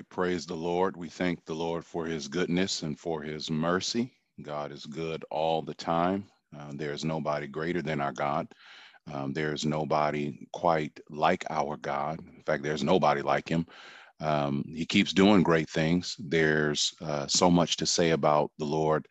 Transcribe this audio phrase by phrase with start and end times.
[0.00, 0.96] praise the Lord.
[0.96, 4.12] We thank the Lord for his goodness and for his mercy.
[4.42, 6.24] God is good all the time.
[6.58, 8.48] Uh, there is nobody greater than our God.
[9.12, 12.20] Um, there's nobody quite like our God.
[12.20, 13.66] In fact, there's nobody like him.
[14.20, 16.16] Um, he keeps doing great things.
[16.18, 19.06] There's uh, so much to say about the Lord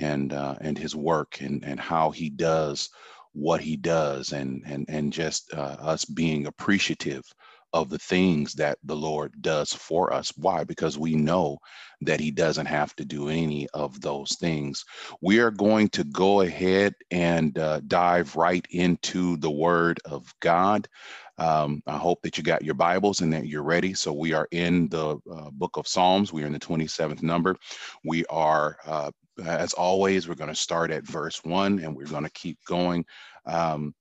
[0.00, 2.90] and uh, and His work and and how He does
[3.32, 7.24] what He does, and and and just uh, us being appreciative
[7.72, 10.32] of the things that the Lord does for us.
[10.36, 10.64] Why?
[10.64, 11.58] Because we know
[12.02, 14.84] that He doesn't have to do any of those things.
[15.22, 20.88] We are going to go ahead and uh, dive right into the Word of God.
[21.38, 23.94] Um, I hope that you got your Bibles and that you're ready.
[23.94, 26.32] So we are in the uh, book of Psalms.
[26.32, 27.56] We are in the 27th number.
[28.04, 29.10] We are, uh,
[29.44, 33.04] as always, we're going to start at verse one and we're going to keep going
[33.46, 33.94] um,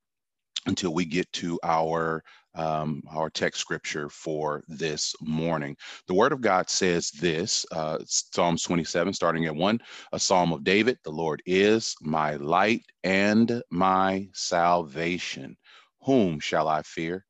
[0.67, 2.23] until we get to our
[2.55, 5.75] um, our text scripture for this morning.
[6.07, 9.79] The Word of God says this uh, Psalms 27, starting at one,
[10.11, 15.57] a psalm of David The Lord is my light and my salvation.
[16.01, 17.25] Whom shall I fear?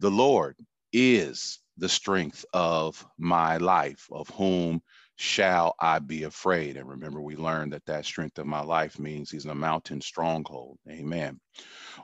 [0.00, 0.56] The Lord
[0.92, 4.06] is the strength of my life.
[4.10, 4.82] Of whom
[5.16, 6.76] shall I be afraid?
[6.76, 10.78] And remember, we learned that that strength of my life means he's a mountain stronghold.
[10.90, 11.40] Amen.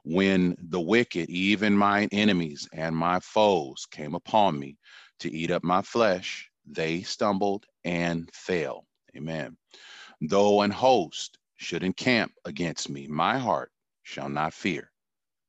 [0.04, 4.78] When the wicked, even mine enemies and my foes, came upon me
[5.20, 8.86] to eat up my flesh, they stumbled and fell.
[9.16, 9.56] Amen.
[10.20, 13.70] Though an host should encamp against me, my heart
[14.02, 14.90] shall not fear.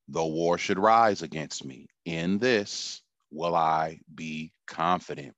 [0.07, 3.02] Though war should rise against me, in this
[3.33, 5.35] will I be confident.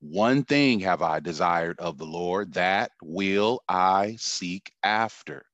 [0.00, 5.44] One thing have I desired of the Lord, that will I seek after,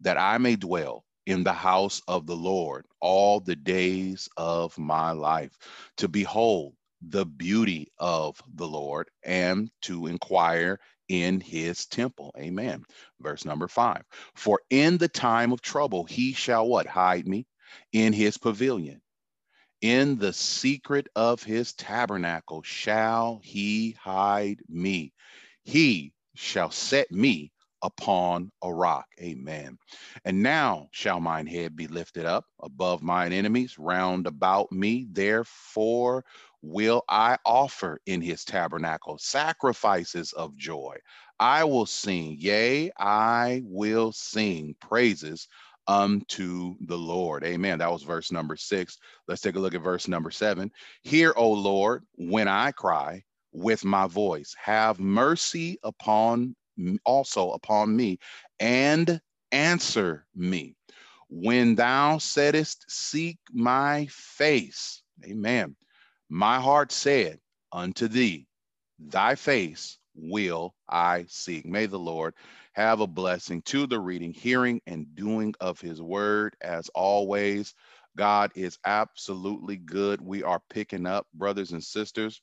[0.00, 5.12] that I may dwell in the house of the Lord all the days of my
[5.12, 5.58] life,
[5.98, 10.78] to behold the beauty of the Lord and to inquire
[11.08, 12.32] in his temple.
[12.38, 12.84] Amen.
[13.20, 14.02] Verse number five.
[14.34, 16.86] For in the time of trouble, he shall what?
[16.86, 17.46] Hide me
[17.92, 19.00] in his pavilion.
[19.82, 25.12] In the secret of his tabernacle shall he hide me.
[25.64, 29.06] He shall set me upon a rock.
[29.20, 29.78] Amen.
[30.24, 35.08] And now shall mine head be lifted up above mine enemies round about me.
[35.10, 36.24] Therefore
[36.62, 40.96] will I offer in his tabernacle sacrifices of joy.
[41.40, 45.48] I will sing, yea, I will sing praises
[45.86, 47.44] unto the Lord.
[47.44, 47.78] Amen.
[47.78, 48.98] That was verse number six.
[49.28, 50.70] Let's take a look at verse number seven.
[51.02, 53.22] Hear, O Lord, when I cry
[53.52, 56.54] with my voice, have mercy upon
[57.04, 58.18] also upon me
[58.60, 60.74] and answer me.
[61.28, 65.02] When thou saidest, Seek my face.
[65.24, 65.76] Amen.
[66.28, 67.38] My heart said
[67.72, 68.46] unto thee,
[68.98, 71.64] Thy face will I seek.
[71.66, 72.34] May the Lord
[72.72, 76.56] have a blessing to the reading, hearing, and doing of his word.
[76.62, 77.74] As always,
[78.16, 80.20] God is absolutely good.
[80.20, 82.40] We are picking up, brothers and sisters,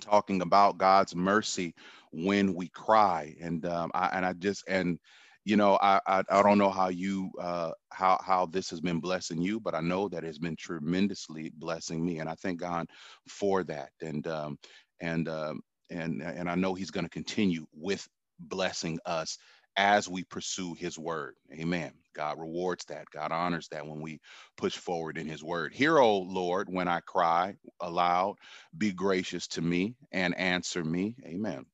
[0.00, 1.74] talking about God's mercy
[2.12, 3.34] when we cry.
[3.40, 4.98] And um, I and I just and
[5.44, 9.00] you know I, I, I don't know how you uh, how how this has been
[9.00, 12.88] blessing you, but I know that it's been tremendously blessing me, and I thank God
[13.28, 13.90] for that.
[14.02, 14.58] And um,
[15.00, 18.06] and um, and and I know He's going to continue with
[18.44, 19.38] blessing us
[19.76, 21.34] as we pursue his word.
[21.52, 21.92] Amen.
[22.14, 23.06] God rewards that.
[23.12, 24.20] God honors that when we
[24.56, 25.74] push forward in his word.
[25.74, 28.36] Hear, O Lord, when I cry aloud,
[28.78, 31.16] be gracious to me and answer me.
[31.26, 31.66] Amen.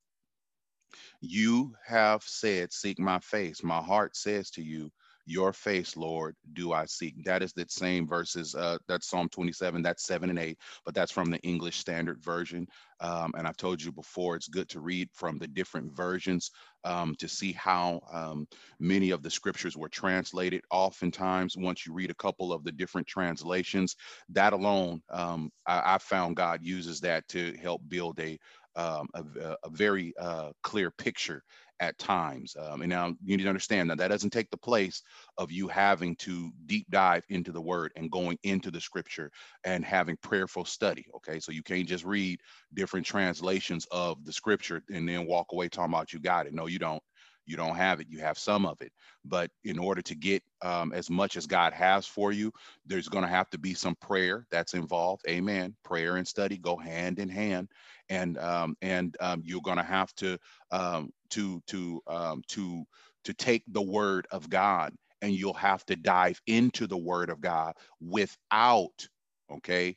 [1.23, 3.65] You have said, Seek my face.
[3.65, 4.93] My heart says to you,
[5.27, 7.25] your face, Lord, do I seek.
[7.25, 8.55] That is the same verses.
[8.55, 9.83] Uh, that's Psalm 27.
[9.83, 12.67] That's seven and eight, but that's from the English Standard Version.
[13.01, 16.51] Um, and I've told you before, it's good to read from the different versions
[16.85, 18.47] um, to see how um,
[18.79, 20.63] many of the scriptures were translated.
[20.71, 23.97] Oftentimes, once you read a couple of the different translations,
[24.31, 28.39] that alone, um, I, I found God uses that to help build a
[28.77, 31.43] um, a, a, very uh, clear picture
[31.81, 32.55] at times.
[32.57, 35.03] Um, and now you need to understand that that doesn't take the place
[35.39, 39.31] of you having to deep dive into the word and going into the scripture
[39.65, 41.07] and having prayerful study.
[41.17, 41.41] Okay.
[41.41, 42.41] So you can't just read
[42.75, 46.55] different translations of the scripture and then walk away talking about you got it.
[46.55, 47.03] No, you don't.
[47.51, 48.07] You don't have it.
[48.09, 48.93] You have some of it.
[49.25, 52.53] But in order to get um, as much as God has for you,
[52.87, 55.25] there's going to have to be some prayer that's involved.
[55.29, 55.75] Amen.
[55.83, 57.69] Prayer and study go hand in hand
[58.09, 60.39] and um, and um, you're going to have to
[60.71, 62.85] um, to to um, to
[63.25, 67.41] to take the word of God and you'll have to dive into the word of
[67.41, 69.09] God without
[69.53, 69.97] okay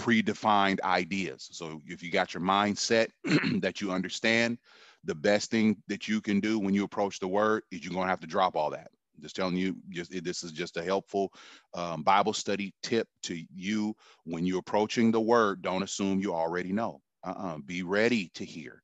[0.00, 1.48] predefined ideas.
[1.52, 3.08] So if you got your mindset
[3.60, 4.58] that you understand,
[5.04, 8.06] the best thing that you can do when you approach the word is you're going
[8.06, 8.88] to have to drop all that.
[9.20, 11.32] Just telling you, just this is just a helpful
[11.74, 13.94] um, Bible study tip to you
[14.24, 15.62] when you're approaching the word.
[15.62, 17.00] Don't assume you already know.
[17.24, 17.58] Uh-uh.
[17.58, 18.82] Be ready to hear,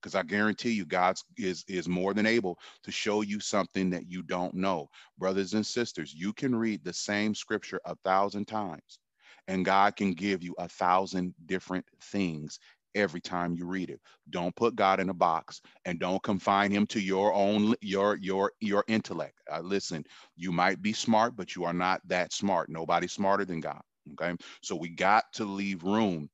[0.00, 4.08] because I guarantee you, God is is more than able to show you something that
[4.08, 4.88] you don't know.
[5.18, 9.00] Brothers and sisters, you can read the same scripture a thousand times,
[9.48, 12.58] and God can give you a thousand different things
[12.94, 14.00] every time you read it.
[14.30, 18.52] Don't put God in a box and don't confine him to your own your your
[18.60, 19.34] your intellect.
[19.52, 20.04] Uh, listen,
[20.36, 22.68] you might be smart, but you are not that smart.
[22.70, 23.82] Nobody's smarter than God.
[24.12, 26.28] Okay, so we got to leave room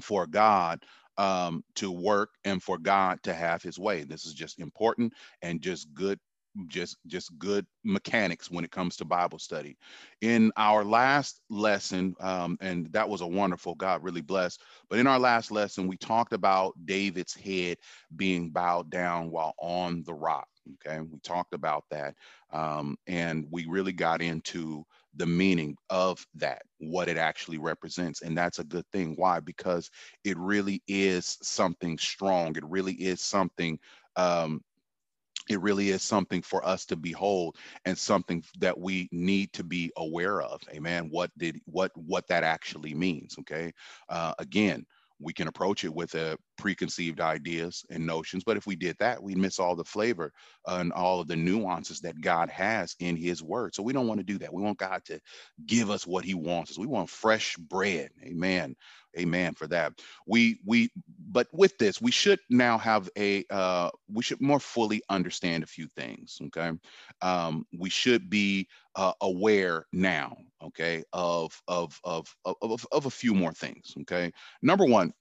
[0.00, 0.84] for God
[1.18, 4.04] um, to work and for God to have his way.
[4.04, 5.12] This is just important
[5.42, 6.18] and just good
[6.66, 9.76] just just good mechanics when it comes to bible study.
[10.20, 15.06] In our last lesson um, and that was a wonderful god really blessed but in
[15.06, 17.76] our last lesson we talked about david's head
[18.16, 20.48] being bowed down while on the rock
[20.86, 21.00] okay?
[21.00, 22.14] We talked about that
[22.52, 24.84] um, and we really got into
[25.16, 29.14] the meaning of that what it actually represents and that's a good thing.
[29.16, 29.40] Why?
[29.40, 29.90] Because
[30.24, 32.56] it really is something strong.
[32.56, 33.78] It really is something
[34.16, 34.60] um,
[35.48, 39.90] it really is something for us to behold and something that we need to be
[39.96, 40.60] aware of.
[40.72, 41.08] Amen.
[41.10, 43.72] What did what what that actually means okay?
[44.08, 44.86] Uh, again
[45.20, 49.22] we can approach it with a preconceived ideas and notions but if we did that
[49.22, 50.32] we'd miss all the flavor
[50.66, 53.74] and all of the nuances that god has in his word.
[53.74, 54.52] So we don't want to do that.
[54.52, 55.20] We want god to
[55.66, 56.78] give us what he wants us.
[56.78, 58.10] We want fresh bread.
[58.24, 58.74] Amen.
[59.18, 59.92] Amen for that.
[60.26, 60.90] We we
[61.30, 65.68] but with this we should now have a uh, we should more fully understand a
[65.68, 66.72] few things okay?
[67.22, 73.34] Um, we should be uh, aware now okay of, of of of of a few
[73.34, 74.32] more things okay
[74.62, 75.12] number one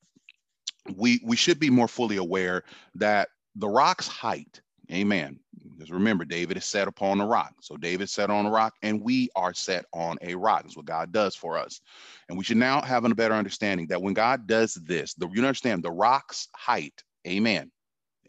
[0.95, 2.63] we we should be more fully aware
[2.95, 4.62] that the rock's height
[4.92, 5.39] Amen.
[5.74, 7.54] Because remember, David is set upon a rock.
[7.62, 10.63] So David set on a rock, and we are set on a rock.
[10.63, 11.81] That's what God does for us.
[12.30, 15.42] And we should now have a better understanding that when God does this, the, you
[15.42, 17.72] understand the rock's height, amen.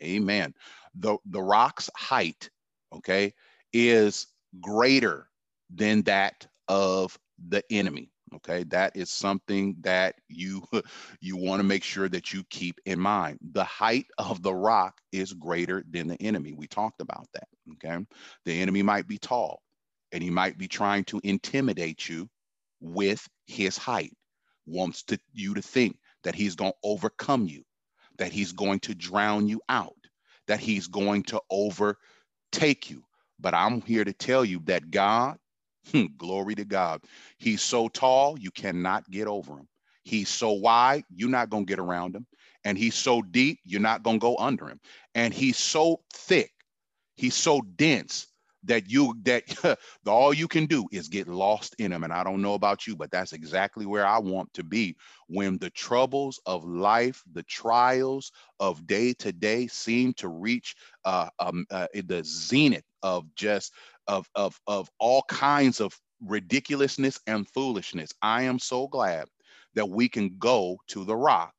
[0.03, 0.53] Amen.
[0.99, 2.51] The, the rock's height,
[2.93, 3.35] okay,
[3.73, 4.27] is
[4.61, 5.29] greater
[5.73, 7.19] than that of
[7.49, 8.65] the enemy okay?
[8.65, 10.62] That is something that you
[11.20, 13.38] you want to make sure that you keep in mind.
[13.53, 16.53] The height of the rock is greater than the enemy.
[16.53, 18.05] We talked about that okay?
[18.44, 19.62] The enemy might be tall
[20.12, 22.29] and he might be trying to intimidate you
[22.81, 24.12] with his height
[24.67, 27.62] wants to you to think that he's going to overcome you
[28.19, 29.94] that he's going to drown you out
[30.47, 33.03] that he's going to overtake you.
[33.41, 35.38] But i'm here to tell you that god
[35.90, 37.02] Hmm, glory to God.
[37.38, 39.69] He's so tall, you cannot get over him.
[40.02, 42.26] He's so wide, you're not going to get around him.
[42.64, 44.81] And he's so deep, you're not going to go under him.
[45.14, 46.52] And he's so thick,
[47.17, 48.26] he's so dense
[48.64, 52.43] that you that all you can do is get lost in him and i don't
[52.43, 54.96] know about you but that's exactly where i want to be
[55.29, 60.75] when the troubles of life the trials of day to day seem to reach
[61.05, 63.73] uh, um, uh, the zenith of just
[64.06, 68.12] of, of, of all kinds of ridiculousness and foolishness.
[68.23, 69.27] I am so glad
[69.75, 71.52] that we can go to the rock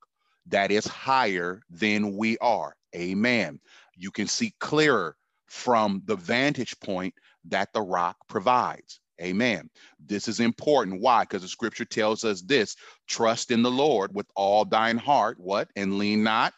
[0.46, 2.74] that is higher than we are.
[2.94, 3.60] Amen.
[3.96, 5.16] You can see clearer
[5.46, 7.14] from the vantage point
[7.48, 9.00] that the rock provides.
[9.22, 9.68] Amen.
[10.04, 11.00] This is important.
[11.00, 11.22] Why?
[11.22, 12.74] Because the scripture tells us this
[13.06, 15.38] trust in the Lord with all thine heart.
[15.38, 15.68] What?
[15.76, 16.54] And lean not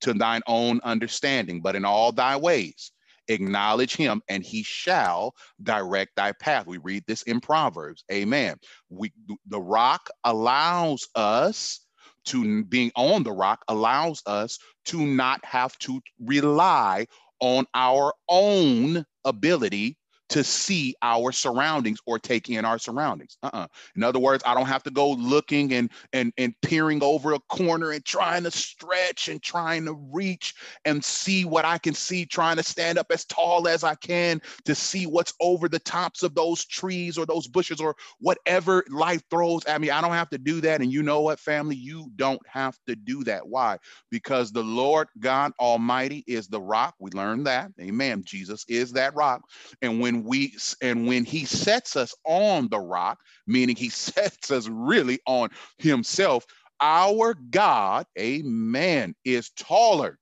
[0.00, 2.92] to thine own understanding, but in all thy ways
[3.28, 6.66] acknowledge him and he shall direct thy path.
[6.66, 8.04] We read this in proverbs.
[8.12, 8.56] Amen.
[8.90, 9.12] We
[9.46, 11.80] the rock allows us
[12.26, 17.06] to being on the rock allows us to not have to rely
[17.40, 19.96] on our own ability
[20.28, 23.38] to see our surroundings or take in our surroundings.
[23.42, 23.66] Uh-uh.
[23.94, 27.40] In other words, I don't have to go looking and and and peering over a
[27.48, 30.54] corner and trying to stretch and trying to reach
[30.84, 34.40] and see what I can see, trying to stand up as tall as I can
[34.64, 39.22] to see what's over the tops of those trees or those bushes or whatever life
[39.30, 39.90] throws at me.
[39.90, 40.80] I don't have to do that.
[40.80, 41.76] And you know what, family?
[41.76, 43.46] You don't have to do that.
[43.46, 43.78] Why?
[44.10, 46.94] Because the Lord God Almighty is the rock.
[46.98, 47.70] We learned that.
[47.80, 48.22] Amen.
[48.24, 49.42] Jesus is that rock.
[49.82, 54.68] And when we and when he sets us on the rock, meaning he sets us
[54.68, 56.46] really on himself,
[56.80, 60.18] our God, amen, is taller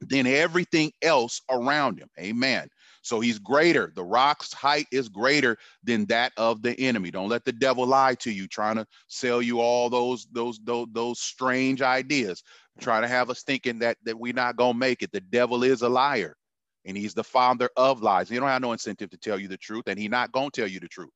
[0.00, 2.08] than everything else around him.
[2.18, 2.68] Amen.
[3.02, 3.92] So he's greater.
[3.94, 7.10] The rock's height is greater than that of the enemy.
[7.10, 10.86] Don't let the devil lie to you, trying to sell you all those those those,
[10.92, 12.42] those strange ideas,
[12.80, 15.10] trying to have us thinking that that we're not gonna make it.
[15.12, 16.36] The devil is a liar,
[16.84, 18.28] and he's the father of lies.
[18.28, 20.68] He don't have no incentive to tell you the truth, and he's not gonna tell
[20.68, 21.10] you the truth.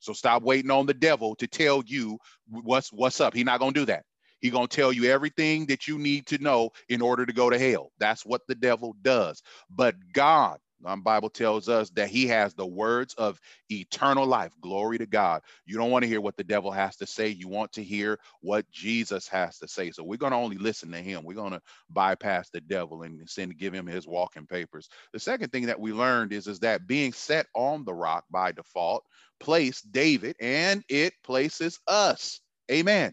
[0.00, 3.34] So stop waiting on the devil to tell you what's what's up.
[3.34, 4.04] He's not gonna do that.
[4.40, 7.48] He's going to tell you everything that you need to know in order to go
[7.48, 7.92] to hell.
[7.98, 9.40] That's what the devil does.
[9.70, 14.52] But God, the Bible tells us that he has the words of eternal life.
[14.60, 15.42] Glory to God.
[15.66, 17.28] You don't want to hear what the devil has to say.
[17.28, 19.90] You want to hear what Jesus has to say.
[19.92, 21.24] So we're going to only listen to him.
[21.24, 24.88] We're going to bypass the devil and send give him his walking papers.
[25.12, 28.52] The second thing that we learned is, is that being set on the rock by
[28.52, 29.04] default
[29.40, 32.40] placed David and it places us.
[32.70, 33.12] Amen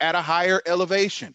[0.00, 1.34] at a higher elevation.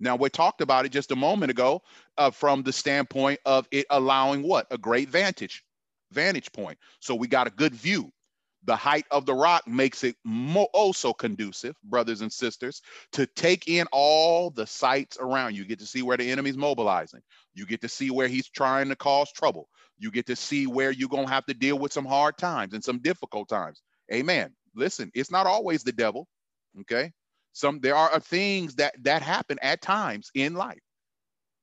[0.00, 1.82] Now, we talked about it just a moment ago
[2.18, 4.66] uh, from the standpoint of it allowing what?
[4.70, 5.64] A great vantage,
[6.10, 6.78] vantage point.
[7.00, 8.10] So we got a good view.
[8.66, 12.80] The height of the rock makes it more also conducive, brothers and sisters,
[13.12, 15.54] to take in all the sights around.
[15.54, 17.20] You get to see where the enemy's mobilizing.
[17.52, 19.68] You get to see where he's trying to cause trouble.
[19.98, 22.72] You get to see where you're going to have to deal with some hard times
[22.72, 23.82] and some difficult times.
[24.12, 24.54] Amen.
[24.74, 26.26] Listen, it's not always the devil.
[26.80, 27.12] Okay
[27.54, 30.80] some there are uh, things that that happen at times in life.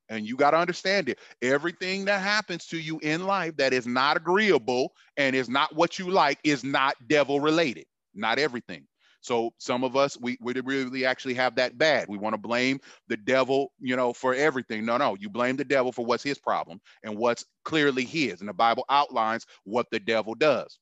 [0.10, 1.20] And you got to understand it.
[1.42, 6.00] Everything that happens to you in life that is not agreeable and is not what
[6.00, 7.86] you like is not devil related.
[8.14, 8.88] Not everything.
[9.22, 12.08] So some of us we, we really actually have that bad.
[12.10, 14.86] We want to blame the devil you know for everything.
[14.86, 15.16] No no.
[15.20, 18.42] You blame the devil for what's his problem and what's clearly his.
[18.42, 20.80] And the bible outlines what the devil does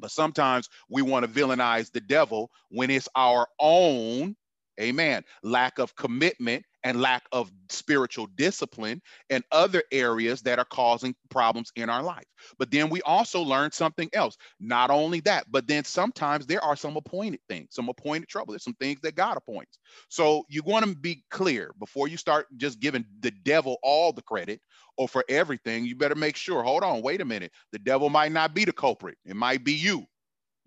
[0.00, 4.36] but sometimes we want to villainize the devil when it's our own,
[4.80, 11.14] amen, lack of commitment and lack of spiritual discipline and other areas that are causing
[11.30, 12.24] problems in our life.
[12.58, 14.36] But then we also learn something else.
[14.60, 18.52] Not only that, but then sometimes there are some appointed things, some appointed trouble.
[18.52, 19.78] There's some things that God appoints.
[20.08, 24.22] So you want to be clear before you start just giving the devil all the
[24.22, 24.60] credit
[24.96, 25.84] or for everything.
[25.84, 27.52] You better make sure, hold on, wait a minute.
[27.72, 30.06] The devil might not be the culprit, it might be you.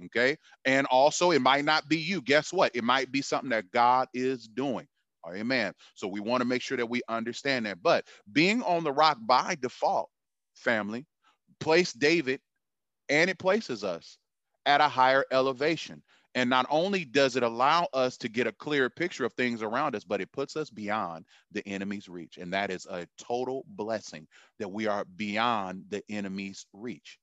[0.05, 0.37] Okay.
[0.65, 2.21] And also, it might not be you.
[2.21, 2.75] Guess what?
[2.75, 4.87] It might be something that God is doing.
[5.27, 5.73] Amen.
[5.93, 7.83] So we want to make sure that we understand that.
[7.83, 10.09] But being on the rock by default,
[10.55, 11.05] family,
[11.59, 12.41] place David
[13.09, 14.17] and it places us
[14.65, 16.01] at a higher elevation.
[16.33, 19.95] And not only does it allow us to get a clearer picture of things around
[19.95, 22.37] us, but it puts us beyond the enemy's reach.
[22.37, 24.27] And that is a total blessing
[24.57, 27.19] that we are beyond the enemy's reach.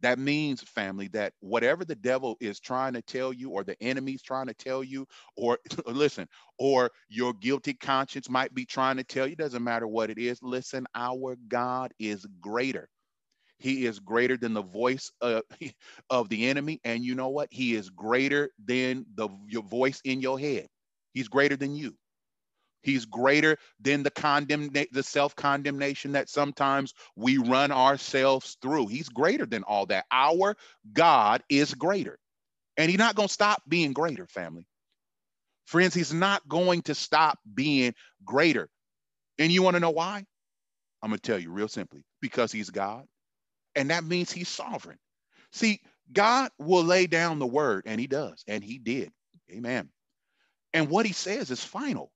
[0.00, 4.22] That means, family, that whatever the devil is trying to tell you, or the enemy's
[4.22, 6.28] trying to tell you, or listen,
[6.58, 10.38] or your guilty conscience might be trying to tell you, doesn't matter what it is.
[10.42, 12.88] Listen, our God is greater.
[13.58, 15.42] He is greater than the voice of,
[16.28, 16.80] the enemy.
[16.84, 17.48] And you know what?
[17.52, 20.68] He is greater than the your voice in your head.
[21.14, 21.96] He's greater than you.
[22.82, 28.86] He's greater than the condemn the self-condemnation that sometimes we run ourselves through.
[28.86, 30.06] He's greater than all that.
[30.12, 30.56] Our
[30.92, 32.18] God is greater.
[32.76, 34.66] And he's not going to stop being greater, family.
[35.66, 37.94] Friends, he's not going to stop being
[38.24, 38.68] greater.
[39.38, 40.24] And you want to know why?
[41.02, 43.04] I'm going to tell you real simply because he's God.
[43.74, 44.98] And that means he's sovereign.
[45.52, 45.80] See,
[46.12, 49.10] God will lay down the word, and he does, and he did.
[49.50, 49.90] Amen.
[50.72, 52.10] And what he says is final.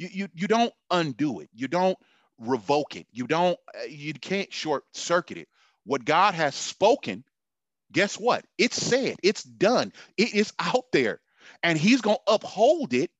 [0.00, 1.50] You, you, you don't undo it.
[1.52, 1.98] You don't
[2.38, 3.06] revoke it.
[3.12, 5.48] You don't, uh, you can't short circuit it.
[5.84, 7.22] What God has spoken,
[7.92, 8.46] guess what?
[8.56, 11.20] It's said, it's done, it is out there.
[11.62, 13.10] And he's going to uphold it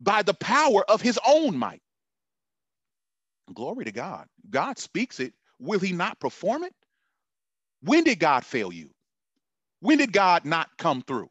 [0.00, 1.82] by the power of his own might.
[3.52, 4.28] Glory to God.
[4.48, 5.34] God speaks it.
[5.58, 6.74] Will he not perform it?
[7.82, 8.90] When did God fail you?
[9.80, 11.30] When did God not come through?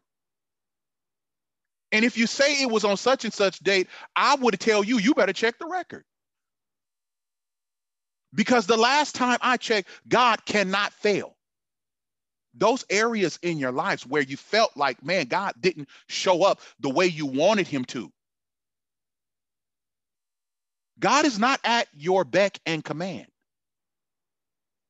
[1.91, 4.97] And if you say it was on such and such date, I would tell you,
[4.97, 6.05] you better check the record.
[8.33, 11.35] Because the last time I checked, God cannot fail.
[12.53, 16.89] Those areas in your lives where you felt like, man, God didn't show up the
[16.89, 18.11] way you wanted him to.
[20.99, 23.27] God is not at your beck and command.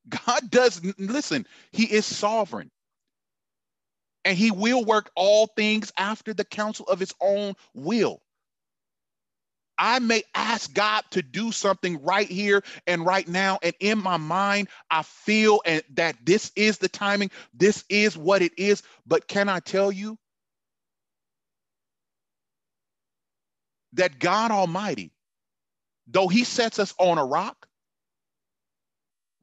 [0.09, 2.69] God does, listen, he is sovereign
[4.25, 8.21] and he will work all things after the counsel of his own will.
[9.77, 13.57] I may ask God to do something right here and right now.
[13.63, 18.43] And in my mind, I feel and that this is the timing, this is what
[18.43, 18.83] it is.
[19.07, 20.19] But can I tell you
[23.93, 25.11] that God Almighty,
[26.05, 27.67] though He sets us on a rock,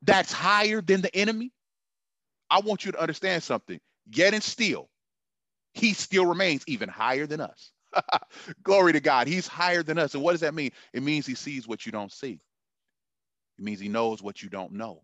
[0.02, 1.50] that's higher than the enemy,
[2.48, 3.80] I want you to understand something.
[4.10, 4.88] Yet and still,
[5.74, 7.72] he still remains even higher than us.
[8.62, 9.26] Glory to God.
[9.26, 10.14] He's higher than us.
[10.14, 10.70] And what does that mean?
[10.92, 12.40] It means he sees what you don't see.
[13.58, 15.02] It means he knows what you don't know.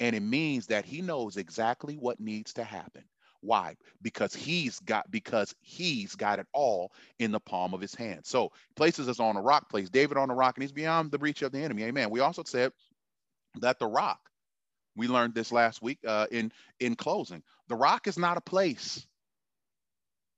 [0.00, 3.04] And it means that he knows exactly what needs to happen.
[3.40, 3.76] Why?
[4.02, 8.22] Because he's got because he's got it all in the palm of his hand.
[8.24, 11.18] So places us on a rock, place David on a rock, and he's beyond the
[11.18, 11.84] reach of the enemy.
[11.84, 12.10] Amen.
[12.10, 12.72] We also said
[13.60, 14.18] that the rock,
[14.96, 17.42] we learned this last week uh, in in closing.
[17.68, 19.06] The rock is not a place.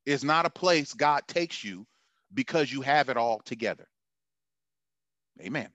[0.04, 1.86] It's not a place God takes you
[2.32, 3.86] because you have it all together.
[5.40, 5.68] Amen.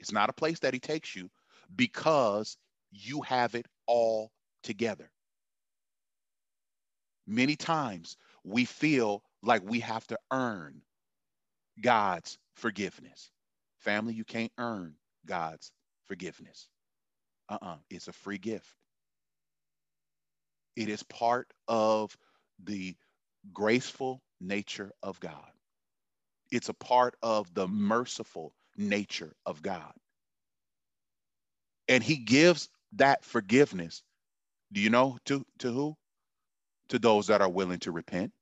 [0.00, 1.30] It's not a place that he takes you
[1.74, 2.56] because
[2.90, 4.30] you have it all
[4.62, 5.10] together.
[7.26, 10.80] Many times we feel like we have to earn
[11.80, 13.30] God's forgiveness.
[13.78, 14.94] Family, you can't earn
[15.26, 15.70] God's
[16.06, 16.68] forgiveness.
[17.48, 18.66] Uh uh it's a free gift.
[20.76, 22.16] It is part of
[22.64, 22.96] the
[23.52, 25.50] graceful nature of God.
[26.52, 29.92] It's a part of the merciful nature of God.
[31.88, 34.02] And he gives that forgiveness.
[34.72, 35.96] Do you know to, to who?
[36.90, 38.32] To those that are willing to repent.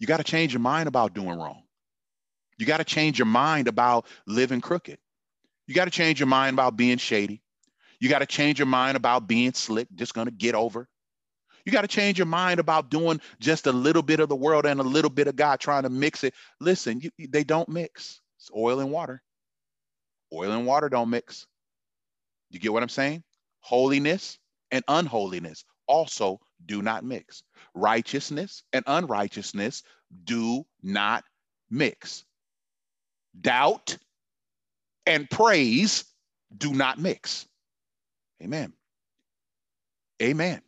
[0.00, 1.62] You got to change your mind about doing wrong.
[2.58, 4.98] You got to change your mind about living crooked.
[5.66, 7.42] You got to change your mind about being shady.
[8.00, 10.88] You got to change your mind about being slick, just going to get over.
[11.64, 14.66] You got to change your mind about doing just a little bit of the world
[14.66, 16.34] and a little bit of God trying to mix it.
[16.60, 18.20] Listen, you, they don't mix.
[18.38, 19.22] It's oil and water.
[20.32, 21.46] Oil and water don't mix.
[22.50, 23.24] You get what I'm saying?
[23.60, 24.38] Holiness
[24.70, 27.42] and unholiness also do not mix.
[27.74, 29.82] Righteousness and unrighteousness
[30.24, 31.24] do not
[31.70, 32.24] mix.
[33.40, 33.98] Doubt
[35.04, 36.04] and praise
[36.56, 37.46] do not mix.
[38.42, 38.72] Amen.
[40.22, 40.62] Amen.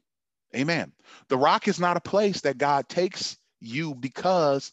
[0.57, 0.93] Amen.
[1.29, 4.73] The rock is not a place that God takes you because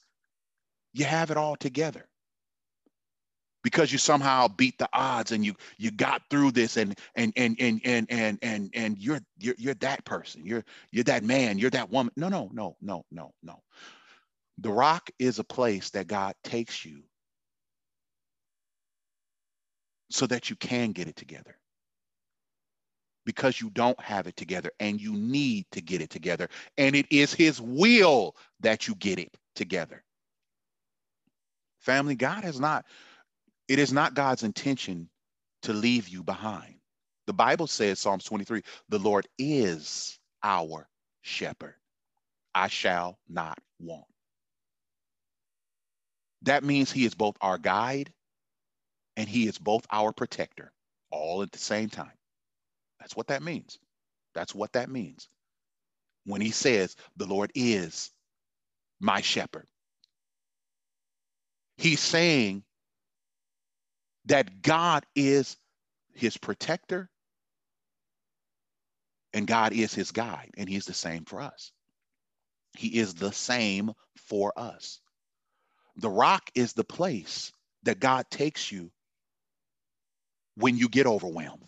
[0.94, 2.08] you have it all together
[3.66, 7.58] because you somehow beat the odds and you you got through this and and and
[7.60, 11.72] and and and and, and you're, you're you're that person you're you're that man you're
[11.72, 13.60] that woman no no no no no no
[14.60, 17.02] the rock is a place that god takes you
[20.12, 21.58] so that you can get it together
[23.26, 27.06] because you don't have it together and you need to get it together and it
[27.12, 30.04] is his will that you get it together
[31.80, 32.86] family god has not
[33.68, 35.10] it is not God's intention
[35.64, 36.76] to leave you behind.
[37.28, 40.88] The Bible says, Psalms 23, the Lord is our
[41.22, 41.76] shepherd.
[42.54, 44.06] I shall not want.
[46.44, 48.14] That means he is both our guide
[49.18, 50.72] and he is both our protector,
[51.10, 52.12] all at the same time.
[53.06, 53.78] That's what that means.
[54.34, 55.28] That's what that means.
[56.26, 58.10] When he says, the Lord is
[59.00, 59.68] my shepherd,
[61.78, 62.64] he's saying
[64.26, 65.56] that God is
[66.16, 67.08] his protector
[69.36, 71.72] and God is his guide, and he's the same for us.
[72.76, 75.00] He is the same for us.
[75.98, 77.52] The rock is the place
[77.84, 78.90] that God takes you
[80.56, 81.68] when you get overwhelmed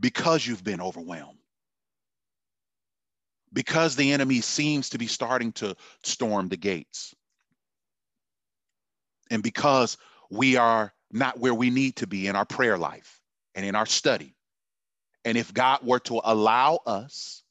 [0.00, 1.38] because you've been overwhelmed.
[3.52, 7.14] Because the enemy seems to be starting to storm the gates.
[9.30, 9.98] And because
[10.30, 13.20] we are not where we need to be in our prayer life
[13.54, 14.36] and in our study.
[15.24, 17.42] And if God were to allow us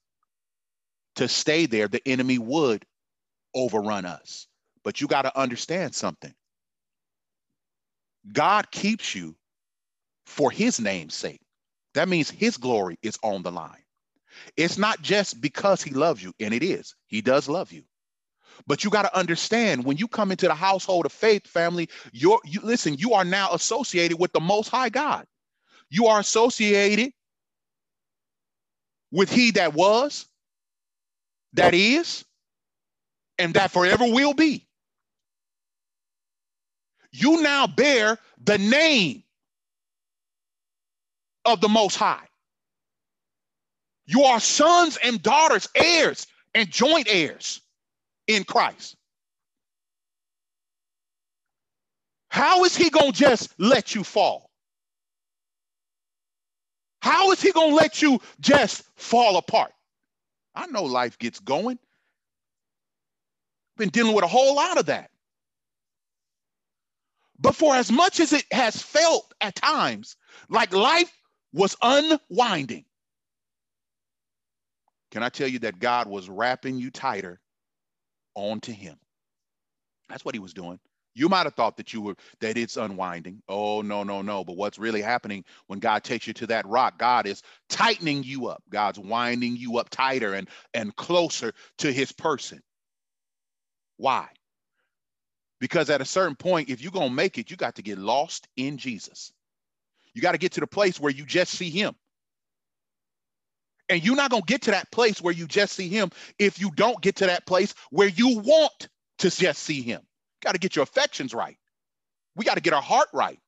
[1.16, 2.86] to stay there, the enemy would
[3.54, 4.48] overrun us.
[4.84, 6.34] But you got to understand something
[8.32, 9.36] God keeps you
[10.26, 11.42] for his name's sake.
[11.93, 13.84] That means his glory is on the line.
[14.58, 17.84] It's not just because he loves you, and it is, he does love you.
[18.67, 22.39] But you got to understand when you come into the household of faith family, you're
[22.45, 25.25] you listen, you are now associated with the most high God.
[25.89, 27.13] You are associated
[29.12, 30.28] with he that was,
[31.54, 32.25] that is,
[33.38, 34.67] and that forever will be.
[37.12, 39.23] You now bear the name
[41.45, 42.25] of the most high.
[44.06, 47.62] You are sons and daughters, heirs and joint heirs
[48.28, 48.95] in Christ.
[52.30, 54.49] How is he going to just let you fall?
[57.02, 59.71] How is he going to let you just fall apart?
[60.56, 61.80] I know life gets going.
[63.78, 65.10] Been dealing with a whole lot of that.
[67.39, 70.17] But for as much as it has felt at times
[70.49, 71.12] like life
[71.54, 72.86] was unwinding,
[75.12, 77.40] can I tell you that God was wrapping you tighter
[78.36, 78.98] onto him?
[80.10, 80.80] That's what he was doing.
[81.16, 83.42] You might have thought that you were that it's unwinding.
[83.50, 84.44] Oh no, no, no.
[84.44, 88.48] But what's really happening when God takes you to that rock, God is tightening you
[88.48, 88.64] up.
[88.70, 92.62] God's winding you up tighter and and closer to his person.
[93.98, 94.28] Why?
[95.60, 98.48] Because at a certain point, if you're gonna make it, you got to get lost
[98.56, 99.34] in Jesus.
[100.13, 101.95] You got to get to the place where you just see him.
[103.89, 106.60] And you're not going to get to that place where you just see him if
[106.60, 108.88] you don't get to that place where you want
[109.19, 110.02] to just see him.
[110.41, 111.58] Got to get your affections right.
[112.36, 113.39] We got to get our heart right.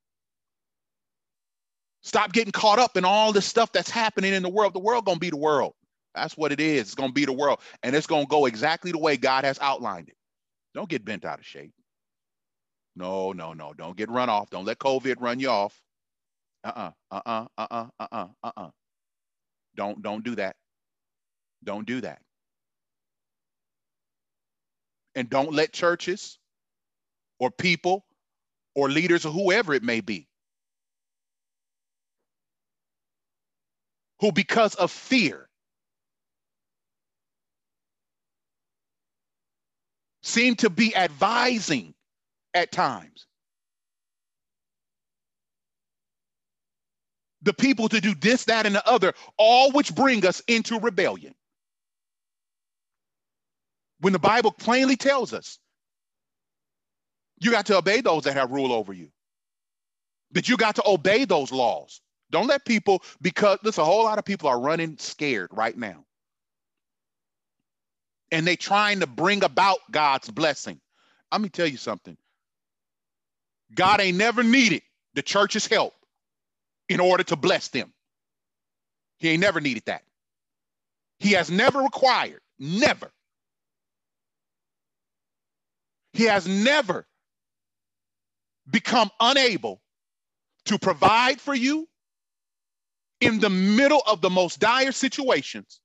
[2.02, 4.74] Stop getting caught up in all this stuff that's happening in the world.
[4.74, 5.74] The world going to be the world.
[6.16, 6.82] That's what it is.
[6.82, 7.60] It's going to be the world.
[7.84, 10.16] And it's going to go exactly the way God has outlined it.
[10.74, 11.74] Don't get bent out of shape.
[12.96, 13.74] No, no, no.
[13.74, 14.50] Don't get run off.
[14.50, 15.80] Don't let COVID run you off.
[16.64, 18.70] Uh-uh, uh-uh, uh-uh, uh-uh, uh-uh.
[19.76, 20.56] Don't don't do that.
[21.64, 22.22] Don't do that.
[25.16, 26.40] And don't let churches
[27.40, 28.06] or people
[28.76, 30.28] or leaders or whoever it may be
[34.22, 35.50] who because of fear
[40.24, 41.94] seem to be advising
[42.54, 43.26] at times
[47.42, 51.34] the people to do this, that, and the other, all which bring us into rebellion.
[54.00, 55.60] When the Bible plainly tells us
[57.40, 59.10] you got to obey those that have rule over you,
[60.32, 62.02] that you got to obey those laws.
[62.30, 66.06] Don't let people, because there's a whole lot of people are running scared right now.
[68.32, 70.80] And they trying to bring about God's blessing.
[71.32, 72.16] Let me tell you something.
[73.76, 74.82] God ain't never needed
[75.14, 75.94] the church's help
[76.92, 77.94] in order to bless them.
[79.18, 80.04] He ain't never needed that.
[81.20, 83.12] He has never required, never.
[86.12, 87.08] He has never
[88.70, 89.82] become unable
[90.66, 91.88] to provide for you
[93.22, 95.80] in the middle of the most dire situations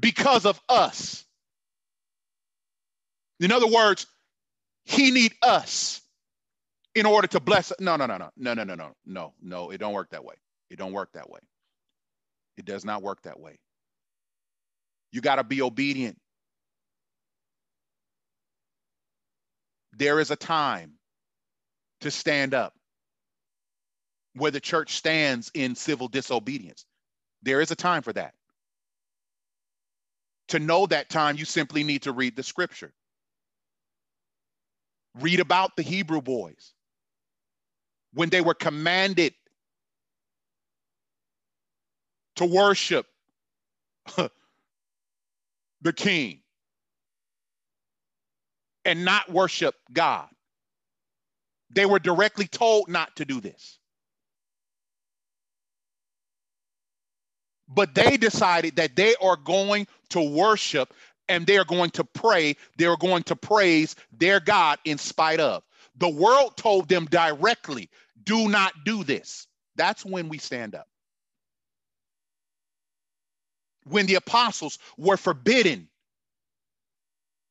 [0.00, 1.24] because of us.
[3.40, 4.06] In other words,
[4.84, 6.00] he need us
[6.96, 9.78] in order to bless no no no no no no no no no no it
[9.78, 10.36] don't work that way
[10.70, 11.40] it don't work that way
[12.58, 13.58] it does not work that way
[15.12, 16.18] you got to be obedient
[19.98, 20.92] there is a time
[22.00, 22.74] to stand up
[24.34, 26.86] where the church stands in civil disobedience
[27.42, 28.34] there is a time for that
[30.48, 32.92] to know that time you simply need to read the scripture
[35.20, 36.74] read about the hebrew boys
[38.16, 39.34] when they were commanded
[42.36, 43.04] to worship
[45.82, 46.40] the king
[48.86, 50.28] and not worship God.
[51.68, 53.78] They were directly told not to do this.
[57.68, 60.94] But they decided that they are going to worship
[61.28, 62.56] and they are going to pray.
[62.78, 65.64] They're going to praise their God in spite of.
[65.98, 67.90] The world told them directly
[68.24, 69.46] do not do this.
[69.76, 70.88] That's when we stand up.
[73.84, 75.88] When the apostles were forbidden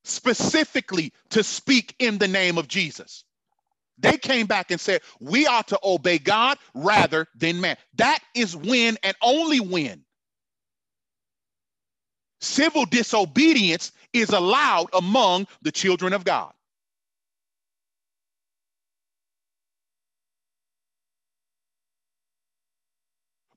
[0.03, 3.23] specifically to speak in the name of Jesus,
[3.97, 7.77] they came back and said, We ought to obey God rather than man.
[7.95, 10.03] That is when and only when
[12.41, 16.53] civil disobedience is allowed among the children of God.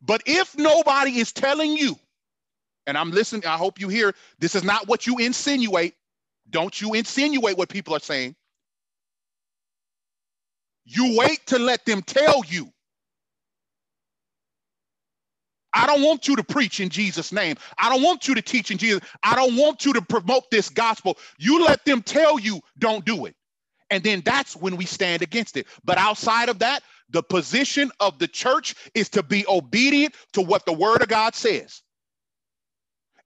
[0.08, 1.96] But if nobody is telling you,
[2.88, 5.94] and I'm listening, I hope you hear this is not what you insinuate.
[6.50, 8.34] Don't you insinuate what people are saying.
[10.86, 12.72] You wait to let them tell you.
[15.74, 17.56] I don't want you to preach in Jesus' name.
[17.78, 19.02] I don't want you to teach in Jesus.
[19.22, 21.18] I don't want you to promote this gospel.
[21.38, 23.36] You let them tell you, don't do it.
[23.90, 25.66] And then that's when we stand against it.
[25.84, 30.66] But outside of that, the position of the church is to be obedient to what
[30.66, 31.82] the word of God says.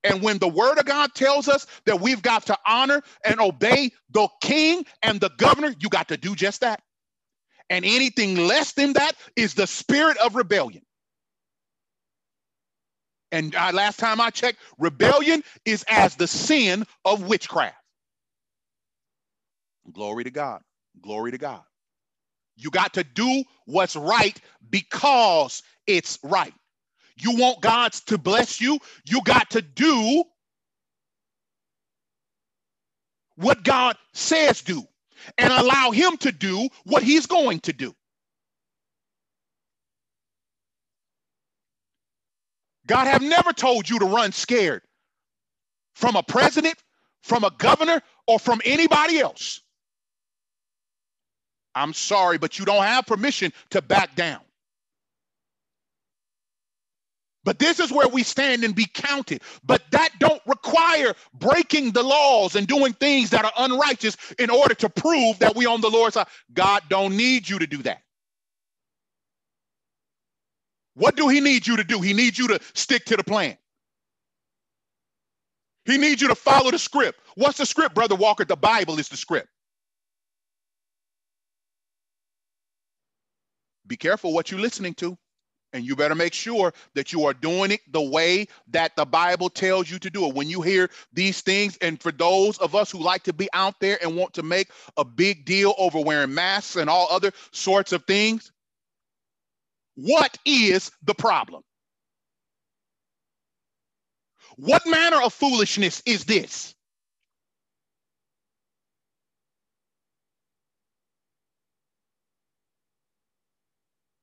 [0.03, 3.91] And when the word of God tells us that we've got to honor and obey
[4.11, 6.81] the king and the governor, you got to do just that.
[7.69, 10.83] And anything less than that is the spirit of rebellion.
[13.31, 17.75] And uh, last time I checked, rebellion is as the sin of witchcraft.
[19.91, 20.61] Glory to God.
[21.01, 21.61] Glory to God.
[22.55, 26.53] You got to do what's right because it's right.
[27.17, 30.23] You want God to bless you, you got to do
[33.35, 34.83] what God says do
[35.37, 37.93] and allow him to do what he's going to do.
[42.85, 44.81] God have never told you to run scared
[45.95, 46.75] from a president,
[47.21, 49.61] from a governor, or from anybody else.
[51.75, 54.41] I'm sorry, but you don't have permission to back down.
[57.43, 59.41] But this is where we stand and be counted.
[59.65, 64.75] But that don't require breaking the laws and doing things that are unrighteous in order
[64.75, 66.27] to prove that we on the Lord's side.
[66.53, 68.01] God don't need you to do that.
[70.95, 72.01] What do he need you to do?
[72.01, 73.57] He needs you to stick to the plan.
[75.85, 77.19] He needs you to follow the script.
[77.35, 78.45] What's the script, Brother Walker?
[78.45, 79.49] The Bible is the script.
[83.93, 85.15] Be careful what you're listening to.
[85.71, 89.51] And you better make sure that you are doing it the way that the Bible
[89.51, 90.33] tells you to do it.
[90.33, 93.79] When you hear these things, and for those of us who like to be out
[93.79, 97.91] there and want to make a big deal over wearing masks and all other sorts
[97.91, 98.51] of things,
[99.93, 101.61] what is the problem?
[104.55, 106.73] What manner of foolishness is this?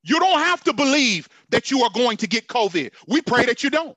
[0.03, 2.93] You don't have to believe that you are going to get COVID.
[3.07, 3.97] We pray that you don't.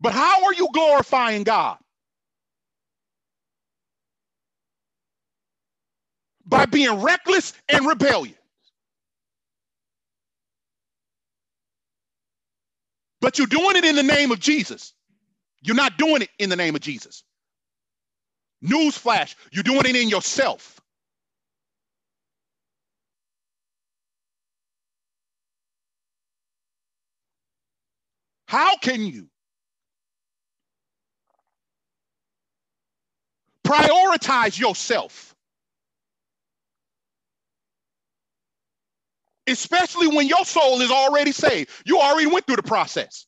[0.00, 1.78] But how are you glorifying God?
[6.46, 8.36] By being reckless and rebellious.
[13.20, 14.94] But you're doing it in the name of Jesus.
[15.62, 17.24] You're not doing it in the name of Jesus.
[18.64, 20.80] Newsflash, you're doing it in yourself.
[28.48, 29.28] How can you
[33.64, 35.34] prioritize yourself?
[39.46, 41.70] Especially when your soul is already saved.
[41.86, 43.27] You already went through the process.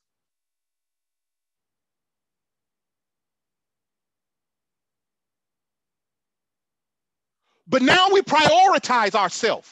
[7.70, 9.70] But now we prioritize ourselves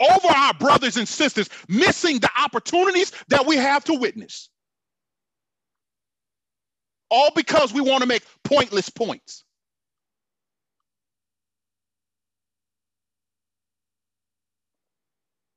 [0.00, 4.50] over our brothers and sisters, missing the opportunities that we have to witness.
[7.10, 9.44] All because we want to make pointless points.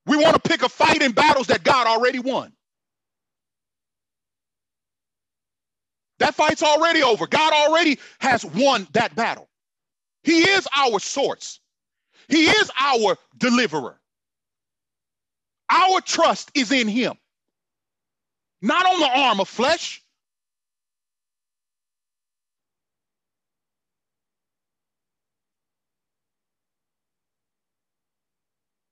[0.08, 2.54] We want to pick a fight in battles that God already won.
[6.20, 7.28] That fight's already over.
[7.28, 9.49] God already has won that battle.
[10.30, 11.60] He is our source.
[12.28, 14.00] He is our deliverer.
[15.72, 17.16] Our trust is in him,
[18.62, 20.04] not on the arm of flesh.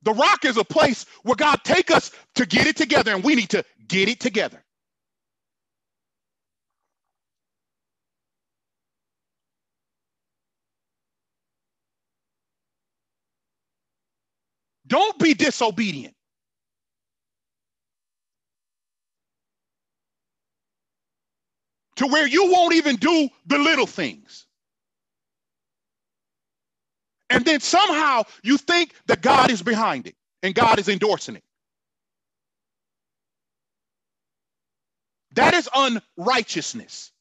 [0.01, 3.35] The rock is a place where God take us to get it together, and we
[3.35, 4.63] need to get it together.
[14.87, 16.15] Don't be disobedient.
[21.97, 24.45] To where you won't even do the little things.
[27.29, 31.43] And then somehow you think that God is behind it and God is endorsing it.
[35.33, 37.11] That is unrighteousness.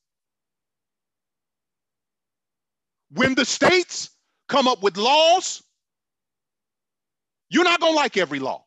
[3.11, 4.11] When the states
[4.49, 5.63] come up with laws
[7.49, 8.65] you're not going to like every law.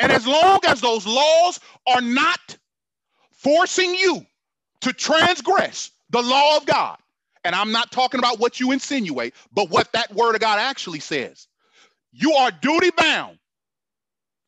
[0.00, 2.56] And as long as those laws are not
[3.32, 4.24] forcing you
[4.80, 6.98] to transgress the law of God,
[7.44, 11.00] and I'm not talking about what you insinuate, but what that word of God actually
[11.00, 11.48] says,
[12.12, 13.38] you are duty bound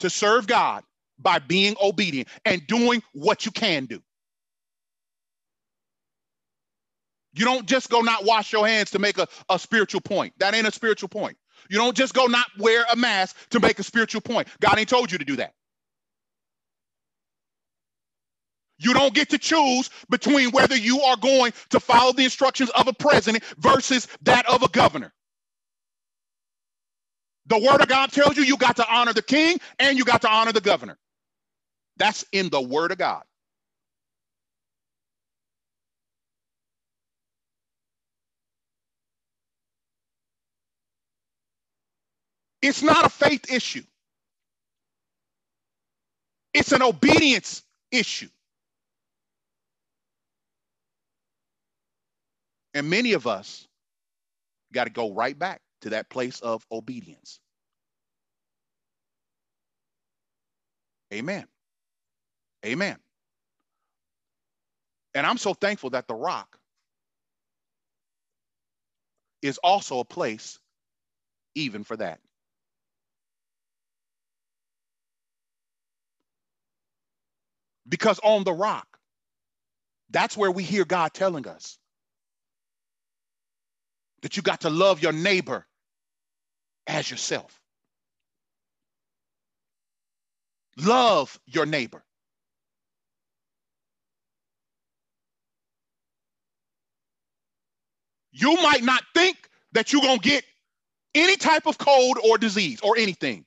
[0.01, 0.83] to serve God
[1.19, 4.03] by being obedient and doing what you can do.
[7.35, 10.35] You don't just go not wash your hands to make a, a spiritual point.
[10.39, 11.37] That ain't a spiritual point.
[11.69, 14.49] You don't just go not wear a mask to make a spiritual point.
[14.61, 15.55] God ain't told you to do that.
[18.79, 22.89] You don't get to choose between whether you are going to follow the instructions of
[22.89, 25.13] a president versus that of a governor.
[27.47, 30.23] The word of God tells you you got to honor the king and you got
[30.23, 30.99] to honor the governor.
[31.99, 33.23] That's in the word of God.
[42.65, 43.85] It's not a faith issue.
[46.55, 48.29] It's an obedience issue.
[52.75, 53.67] And many of us
[54.73, 57.41] got to go right back to that place of obedience.
[61.15, 61.47] Amen.
[62.67, 62.99] Amen.
[65.15, 66.59] And I'm so thankful that the rock
[69.43, 70.59] is also a place
[71.55, 72.21] even for that.
[77.89, 78.87] Because on the rock,
[80.11, 81.79] that's where we hear God telling us
[84.23, 85.67] that you got to love your neighbor
[86.87, 87.61] as yourself.
[90.79, 92.03] Love your neighbor.
[98.33, 99.37] You might not think
[99.73, 100.45] that you're going to get
[101.15, 103.45] any type of cold or disease or anything.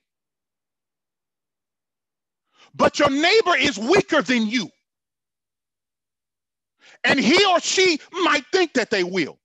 [2.78, 4.70] But your neighbor is weaker than you.
[7.04, 9.38] And he or she might think that they will.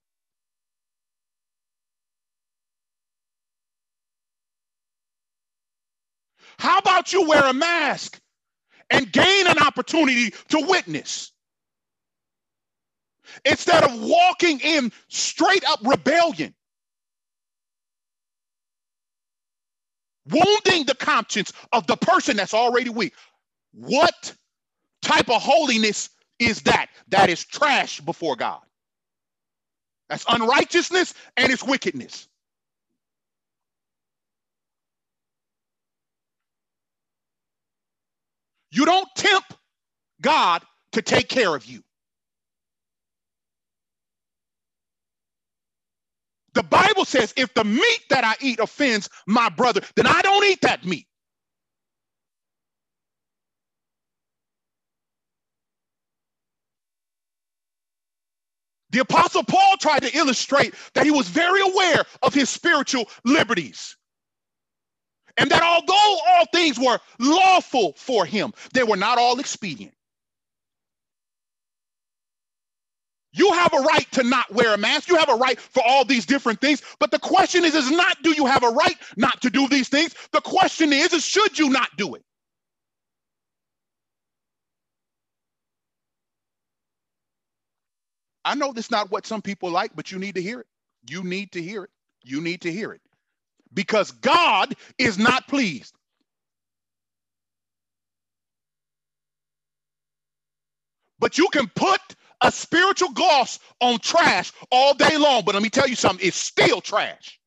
[6.60, 8.20] How about you wear a mask
[8.90, 11.32] and gain an opportunity to witness?
[13.46, 16.54] Instead of walking in straight up rebellion,
[20.30, 23.14] wounding the conscience of the person that's already weak.
[23.74, 24.34] What
[25.02, 26.10] type of holiness
[26.40, 26.88] is that?
[27.10, 28.62] That is trash before God.
[30.10, 32.28] That's unrighteousness and it's wickedness.
[38.72, 39.58] You don't tempt
[40.22, 41.84] God to take care of you.
[46.54, 50.46] The Bible says, if the meat that I eat offends my brother, then I don't
[50.46, 51.08] eat that meat.
[58.92, 63.98] The Apostle Paul tried to illustrate that he was very aware of his spiritual liberties.
[65.38, 69.96] And that although all things were lawful for him, they were not all expedient.
[73.34, 75.10] You have a right to not wear a mask.
[75.10, 76.84] You have a right for all these different things.
[77.00, 79.90] But the question is, is not do you have a right not to do these
[79.90, 80.16] things?
[80.34, 82.24] The question is, is should you not do it?
[88.46, 90.68] I know this is not what some people like, but you need to hear it.
[91.10, 91.90] You need to hear it.
[92.24, 93.02] You need to hear it.
[93.74, 95.96] Because God is not pleased.
[101.20, 102.02] But you can put
[102.44, 106.38] a spiritual gloss on trash all day long, but let me tell you something, it's
[106.38, 107.40] still trash.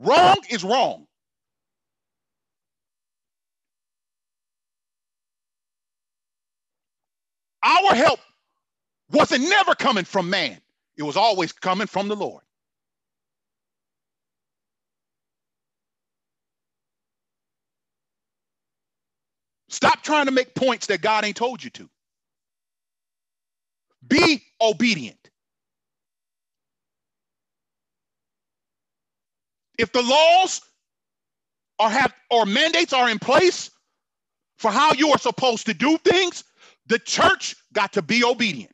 [0.00, 1.06] Wrong is wrong.
[7.64, 8.20] Our help
[9.12, 10.58] wasn't never coming from man,
[10.96, 12.42] it was always coming from the Lord.
[19.70, 21.90] Stop trying to make points that God ain't told you to.
[24.08, 25.18] Be obedient.
[29.78, 30.60] If the laws
[31.78, 33.70] or have or mandates are in place
[34.58, 36.44] for how you are supposed to do things,
[36.86, 38.72] the church got to be obedient.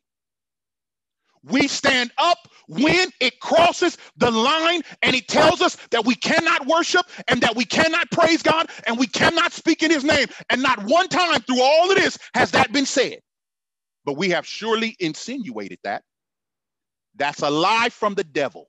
[1.45, 6.67] We stand up when it crosses the line and it tells us that we cannot
[6.67, 10.29] worship and that we cannot praise God and we cannot speak in his name.
[10.51, 13.19] And not one time through all of this has that been said.
[14.05, 16.05] But we have surely insinuated that.
[17.17, 18.69] That's a lie from the devil.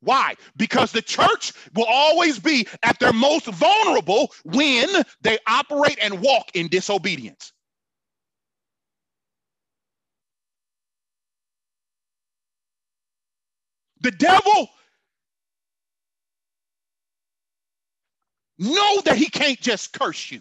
[0.00, 0.36] Why?
[0.56, 4.88] Because the church will always be at their most vulnerable when
[5.22, 7.52] they operate and walk in disobedience.
[14.02, 14.70] The devil
[18.58, 20.40] know that he can't just curse you.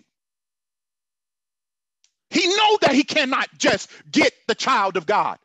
[2.29, 5.37] He know that he cannot just get the child of God.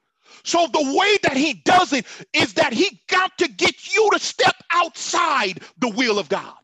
[0.44, 4.18] So the way that he does it is that he got to get you to
[4.18, 6.54] step outside the will of God.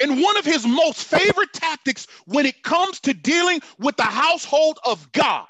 [0.00, 4.78] And one of his most favorite tactics when it comes to dealing with the household
[4.84, 5.46] of God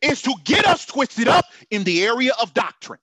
[0.00, 3.00] is to get us twisted up in the area of doctrine.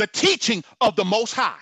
[0.00, 1.60] The teaching of the Most High.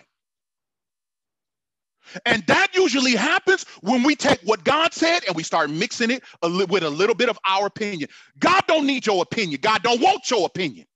[2.25, 6.23] And that usually happens when we take what God said and we start mixing it
[6.43, 8.09] a li- with a little bit of our opinion.
[8.39, 9.59] God don't need your opinion.
[9.61, 10.87] God don't want your opinion.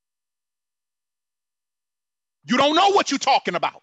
[2.45, 3.83] You don't know what you're talking about.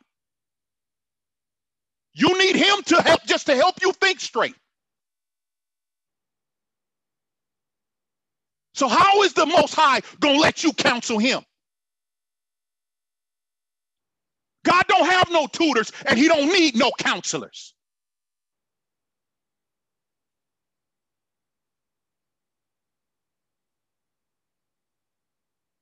[2.14, 4.56] You need him to help just to help you think straight.
[8.74, 11.42] So how is the most high going to let you counsel him?
[14.70, 17.74] God don't have no tutors and he don't need no counselors.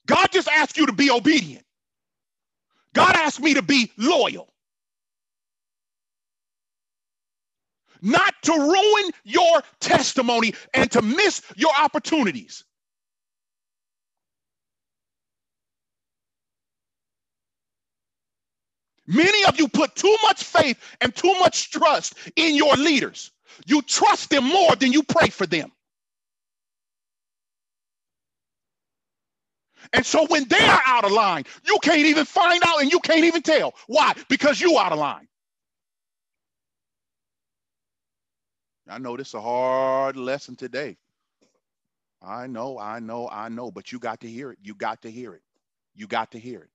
[0.08, 1.66] God just asks you to be obedient.
[2.94, 4.50] God asked me to be loyal.
[8.02, 12.64] Not to ruin your testimony and to miss your opportunities.
[19.08, 23.32] Many of you put too much faith and too much trust in your leaders.
[23.66, 25.72] You trust them more than you pray for them.
[29.94, 33.24] And so when they're out of line, you can't even find out and you can't
[33.26, 33.74] even tell.
[33.88, 34.14] Why?
[34.30, 35.28] Because you are out of line.
[38.90, 40.98] I know this is a hard lesson today.
[42.22, 44.60] I know, I know, I know, but you got to hear it.
[44.62, 45.42] You got to hear it.
[45.96, 46.70] You got to hear it.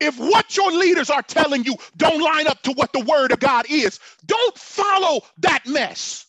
[0.00, 3.40] If what your leaders are telling you don't line up to what the word of
[3.40, 6.26] God is, don't follow that mess.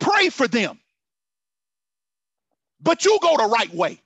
[0.00, 0.78] Pray for them.
[2.80, 4.00] But you go the right way.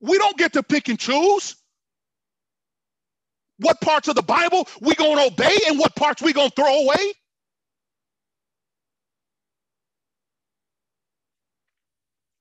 [0.00, 1.56] We don't get to pick and choose
[3.58, 6.54] what parts of the Bible we going to obey and what parts we going to
[6.54, 7.12] throw away.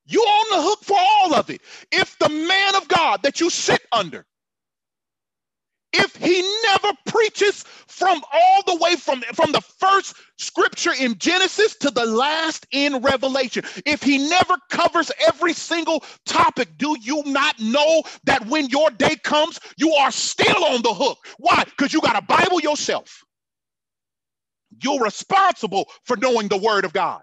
[0.07, 1.61] You on the hook for all of it.
[1.91, 4.25] If the man of God that you sit under
[5.95, 11.75] if he never preaches from all the way from, from the first scripture in Genesis
[11.77, 17.59] to the last in Revelation, if he never covers every single topic, do you not
[17.59, 21.19] know that when your day comes, you are still on the hook?
[21.39, 21.63] Why?
[21.65, 23.23] Because you got a Bible yourself.
[24.83, 27.21] You're responsible for knowing the word of God.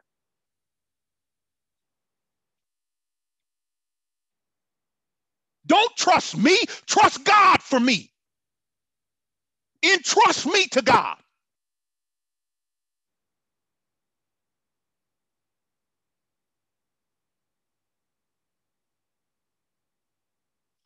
[5.66, 8.11] Don't trust me, trust God for me.
[9.84, 11.16] Entrust me to God.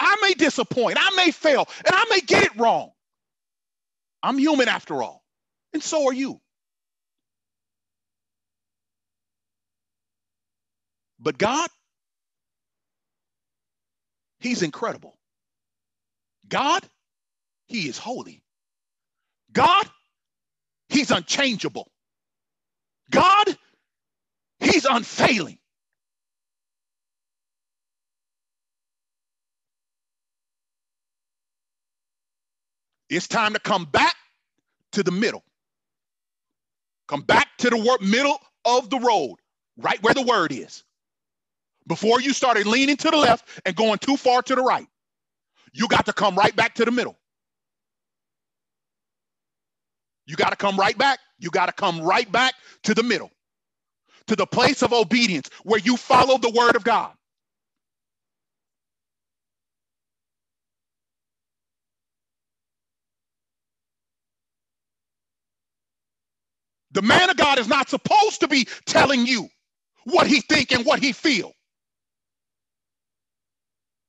[0.01, 2.91] I may disappoint, I may fail, and I may get it wrong.
[4.23, 5.23] I'm human after all,
[5.75, 6.41] and so are you.
[11.21, 11.71] But God,
[14.41, 15.19] He's incredible.
[16.49, 16.83] God,
[17.69, 18.43] He is holy.
[19.57, 19.87] God,
[20.91, 21.91] He's unchangeable.
[23.11, 23.57] God,
[24.61, 25.59] He's unfailing.
[33.09, 34.15] It's time to come back
[34.93, 35.43] to the middle.
[37.09, 39.37] Come back to the middle of the road,
[39.79, 40.85] right where the word is.
[41.89, 44.87] Before you started leaning to the left and going too far to the right,
[45.73, 47.17] you got to come right back to the middle.
[50.27, 51.21] You got to come right back.
[51.39, 52.55] You got to come right back
[52.85, 53.31] to the middle,
[54.29, 57.13] to the place of obedience where you follow the word of God.
[66.93, 69.49] The man of God is not supposed to be telling you
[70.05, 71.53] what he think and what he feel.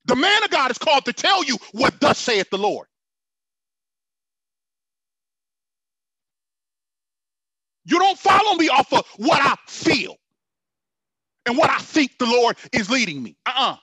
[0.06, 2.88] The man of God is called to tell you what thus saith the Lord.
[7.88, 10.18] You don't follow me off of what I feel
[11.46, 13.38] and what I think the Lord is leading me.
[13.46, 13.78] Uh uh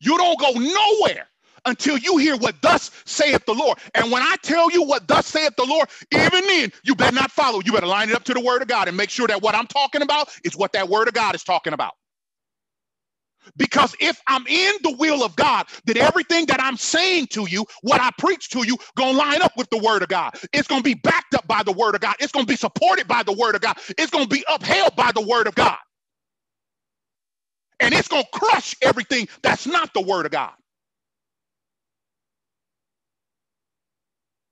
[0.00, 1.28] You don't go nowhere
[1.64, 3.78] until you hear what thus saith the Lord.
[3.94, 7.30] And when I tell you what thus saith the Lord, even then, you better not
[7.32, 7.60] follow.
[7.64, 9.54] You better line it up to the word of God and make sure that what
[9.54, 11.94] I'm talking about is what that word of God is talking about.
[13.56, 17.66] Because if I'm in the will of God, then everything that I'm saying to you,
[17.82, 20.34] what I preach to you, gonna line up with the word of God.
[20.52, 22.16] It's gonna be backed up by the word of God.
[22.20, 23.78] It's gonna be supported by the word of God.
[23.98, 25.78] It's gonna be upheld by the word of God.
[27.80, 30.54] And it's gonna crush everything that's not the word of God.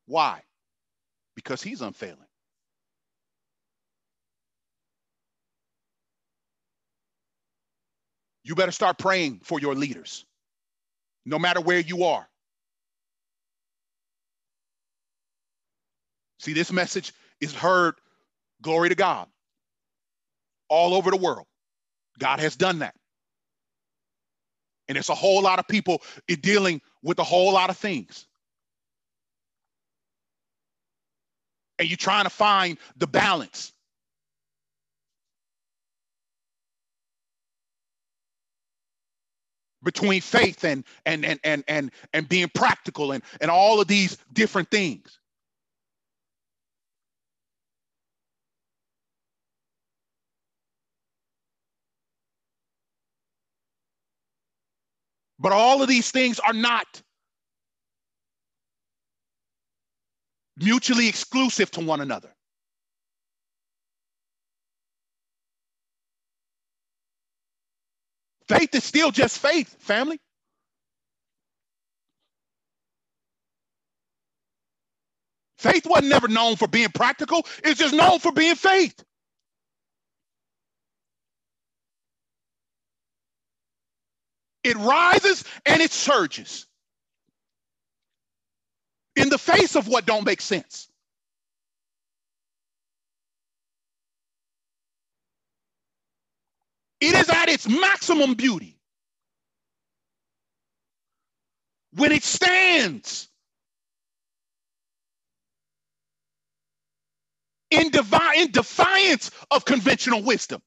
[0.06, 0.42] Why?
[1.36, 2.18] Because he's unfailing.
[8.44, 10.24] You better start praying for your leaders,
[11.24, 12.28] no matter where you are.
[16.40, 17.94] See, this message is heard,
[18.60, 19.28] glory to God,
[20.68, 21.46] all over the world.
[22.18, 22.94] God has done that.
[24.88, 28.26] And it's a whole lot of people dealing with a whole lot of things.
[31.78, 33.71] And you're trying to find the balance.
[39.82, 44.18] Between faith and and and and and, and being practical and and all of these
[44.32, 45.18] different things.
[55.38, 57.02] But all of these things are not
[60.56, 62.32] mutually exclusive to one another
[68.52, 70.20] Faith is still just faith, family.
[75.56, 79.02] Faith wasn't never known for being practical, it's just known for being faith.
[84.64, 86.66] It rises and it surges
[89.16, 90.88] in the face of what don't make sense.
[97.02, 98.78] It is at its maximum beauty
[101.94, 103.28] when it stands
[107.70, 110.62] in, devi- in defiance of conventional wisdom.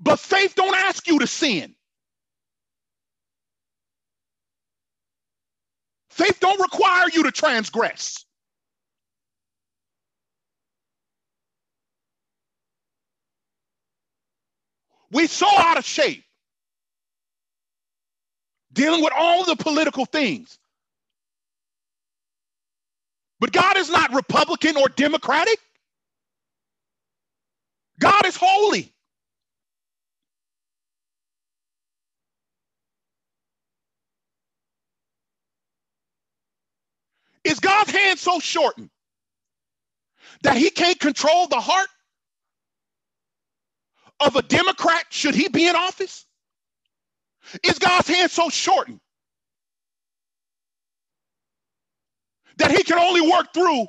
[0.00, 1.74] But faith don't ask you to sin.
[6.10, 8.25] Faith don't require you to transgress.
[15.16, 16.22] We so out of shape
[18.70, 20.58] dealing with all the political things.
[23.40, 25.58] But God is not Republican or Democratic.
[27.98, 28.92] God is holy.
[37.42, 38.90] Is God's hand so shortened
[40.42, 41.88] that he can't control the heart
[44.20, 46.26] of a Democrat should he be in office?
[47.64, 49.00] Is God's hand so shortened
[52.58, 53.86] that he can only work through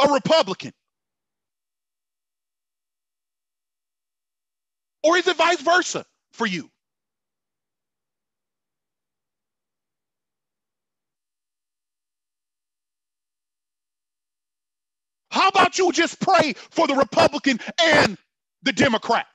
[0.00, 0.72] a Republican?
[5.02, 6.70] Or is it vice versa for you?
[15.30, 18.16] How about you just pray for the Republican and
[18.64, 19.26] the Democrat.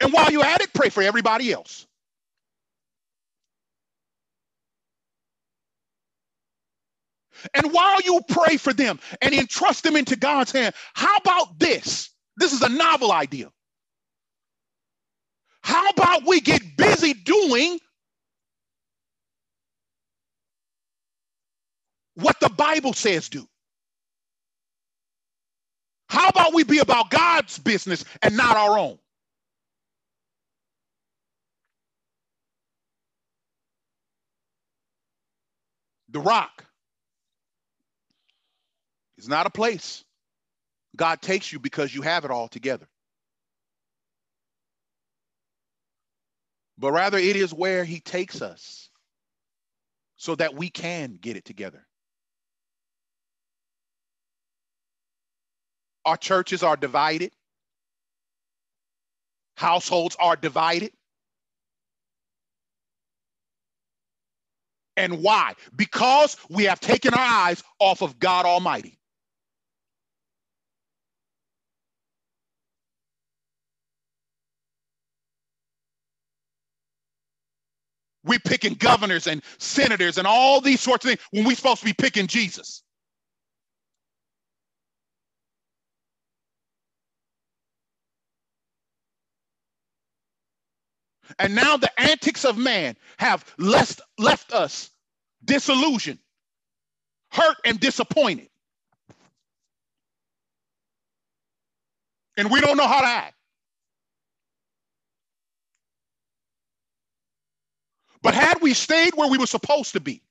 [0.00, 1.86] And while you're at it, pray for everybody else.
[7.54, 12.10] And while you pray for them and entrust them into God's hand, how about this?
[12.36, 13.50] This is a novel idea.
[15.62, 17.78] How about we get busy doing
[22.14, 23.46] what the Bible says do?
[26.14, 28.98] How about we be about God's business and not our own?
[36.10, 36.64] The rock
[39.18, 40.04] is not a place
[40.96, 42.86] God takes you because you have it all together.
[46.78, 48.88] But rather, it is where He takes us
[50.16, 51.84] so that we can get it together.
[56.04, 57.32] Our churches are divided.
[59.56, 60.92] Households are divided.
[64.96, 65.54] And why?
[65.74, 68.98] Because we have taken our eyes off of God Almighty.
[78.24, 81.86] We're picking governors and senators and all these sorts of things when we're supposed to
[81.86, 82.82] be picking Jesus.
[91.38, 94.90] And now the antics of man have left, left us
[95.44, 96.20] disillusioned,
[97.32, 98.48] hurt, and disappointed.
[102.38, 103.34] And we don't know how to act.
[108.22, 110.22] But had we stayed where we were supposed to be,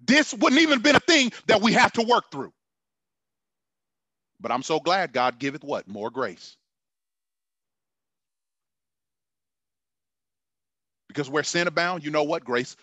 [0.00, 2.52] this wouldn't even been a thing that we have to work through.
[4.40, 5.86] But I'm so glad God giveth what?
[5.86, 6.56] More grace.
[11.08, 12.44] Because where sin abound, you know what?
[12.44, 12.76] Grace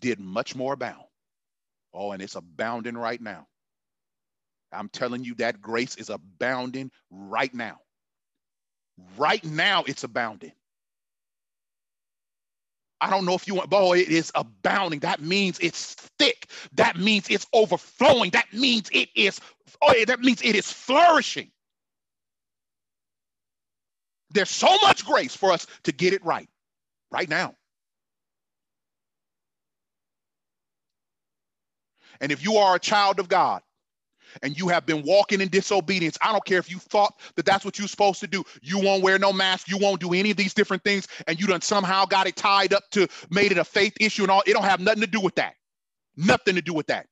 [0.00, 1.04] did much more abound.
[1.92, 3.46] Oh, and it's abounding right now.
[4.72, 7.78] I'm telling you that grace is abounding right now.
[9.16, 10.52] Right now, it's abounding.
[13.00, 15.00] I don't know if you want, boy, it is abounding.
[15.00, 16.48] That means it's thick.
[16.74, 18.30] That means it's overflowing.
[18.30, 19.40] That means it is,
[19.82, 21.50] oh, that means it is flourishing.
[24.30, 26.48] There's so much grace for us to get it right,
[27.10, 27.54] right now.
[32.20, 33.62] And if you are a child of God,
[34.42, 37.64] and you have been walking in disobedience, I don't care if you thought that that's
[37.64, 38.44] what you're supposed to do.
[38.62, 39.68] You won't wear no mask.
[39.68, 41.08] You won't do any of these different things.
[41.26, 44.30] And you done somehow got it tied up to made it a faith issue and
[44.30, 44.42] all.
[44.46, 45.54] It don't have nothing to do with that.
[46.16, 47.06] Nothing to do with that.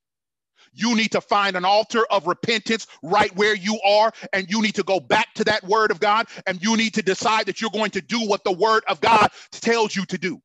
[0.75, 4.75] You need to find an altar of repentance right where you are, and you need
[4.77, 7.71] to go back to that word of God, and you need to decide that you're
[7.71, 10.41] going to do what the word of God tells you to do.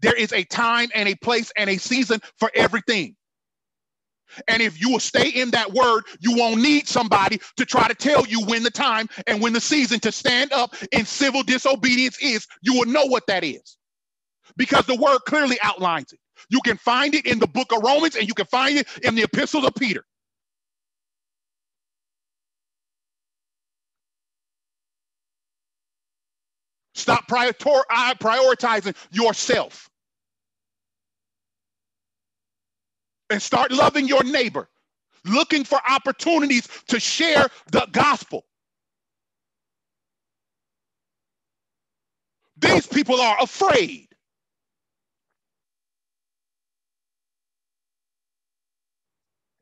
[0.00, 3.16] There is a time and a place and a season for everything.
[4.48, 7.94] And if you will stay in that word, you won't need somebody to try to
[7.94, 12.18] tell you when the time and when the season to stand up in civil disobedience
[12.22, 12.46] is.
[12.62, 13.78] You will know what that is
[14.58, 16.20] because the word clearly outlines it.
[16.50, 19.14] You can find it in the book of Romans and you can find it in
[19.16, 20.04] the epistles of Peter.
[26.94, 27.28] Stop
[28.20, 29.90] prioritizing yourself.
[33.30, 34.68] And start loving your neighbor,
[35.24, 38.44] looking for opportunities to share the gospel.
[42.58, 44.08] These people are afraid.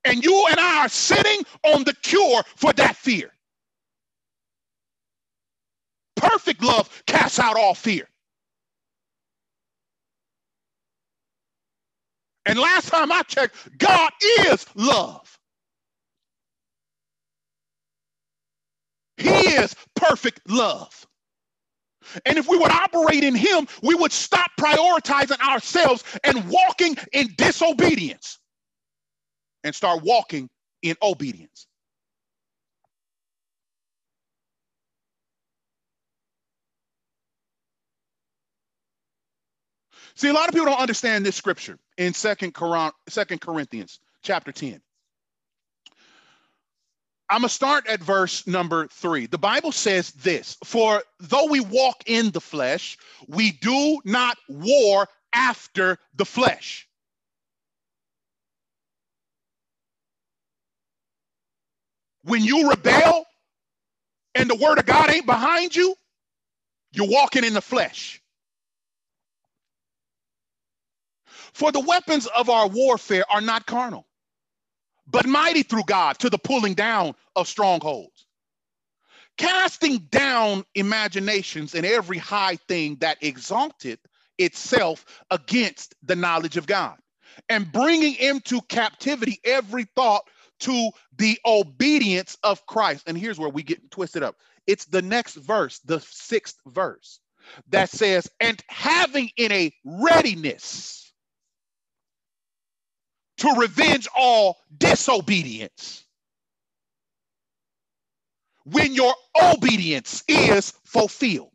[0.05, 3.33] And you and I are sitting on the cure for that fear.
[6.17, 8.09] Perfect love casts out all fear.
[12.47, 15.39] And last time I checked, God is love.
[19.17, 21.07] He is perfect love.
[22.27, 27.29] And if we would operate in Him, we would stop prioritizing ourselves and walking in
[27.37, 28.39] disobedience
[29.65, 30.49] and start walking
[30.83, 31.67] in obedience.
[40.17, 44.81] See, a lot of people don't understand this scripture in Second Corinthians chapter 10.
[47.31, 49.27] I'm going to start at verse number three.
[49.27, 55.09] The Bible says this For though we walk in the flesh, we do not war
[55.33, 56.87] after the flesh.
[62.23, 63.25] When you rebel
[64.35, 65.95] and the word of God ain't behind you,
[66.93, 68.23] you're walking in the flesh.
[71.55, 74.07] For the weapons of our warfare are not carnal,
[75.07, 78.27] but mighty through God to the pulling down of strongholds,
[79.39, 84.01] casting down imaginations and every high thing that exalted
[84.37, 86.99] itself against the knowledge of God,
[87.49, 90.29] and bringing into captivity every thought
[90.61, 93.05] to the obedience of Christ.
[93.07, 94.35] And here's where we get twisted up.
[94.67, 97.21] It's the next verse, the sixth verse,
[97.69, 101.04] that says, and having in a readiness
[103.39, 106.05] to revenge all disobedience
[108.65, 111.51] when your obedience is fulfilled.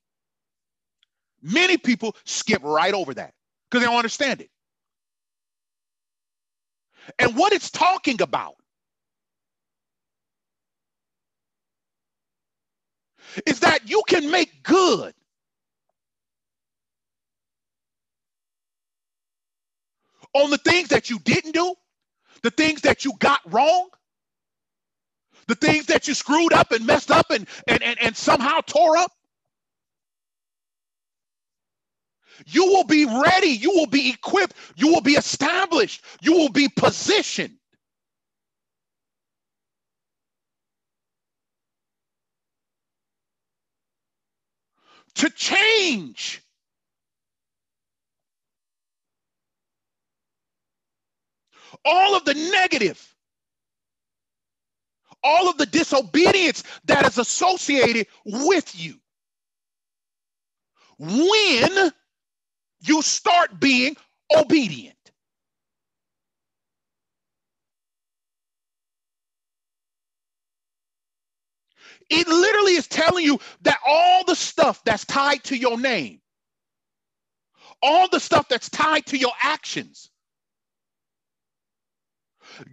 [1.42, 3.34] Many people skip right over that
[3.70, 4.50] because they don't understand it.
[7.20, 8.56] And what it's talking about
[13.46, 15.14] is that you can make good
[20.34, 21.74] on the things that you didn't do,
[22.44, 23.90] the things that you got wrong,
[25.48, 28.98] the things that you screwed up and messed up and, and, and, and somehow tore
[28.98, 29.12] up.
[32.46, 33.50] You will be ready.
[33.50, 34.56] You will be equipped.
[34.76, 36.04] You will be established.
[36.22, 37.56] You will be positioned.
[45.16, 46.42] To change
[51.86, 53.16] All of the negative,
[55.24, 58.96] all of the disobedience that is associated with you.
[60.98, 61.92] When
[62.82, 63.96] you start being
[64.36, 64.96] obedient.
[72.10, 76.22] It literally is telling you that all the stuff that's tied to your name,
[77.84, 80.10] all the stuff that's tied to your actions,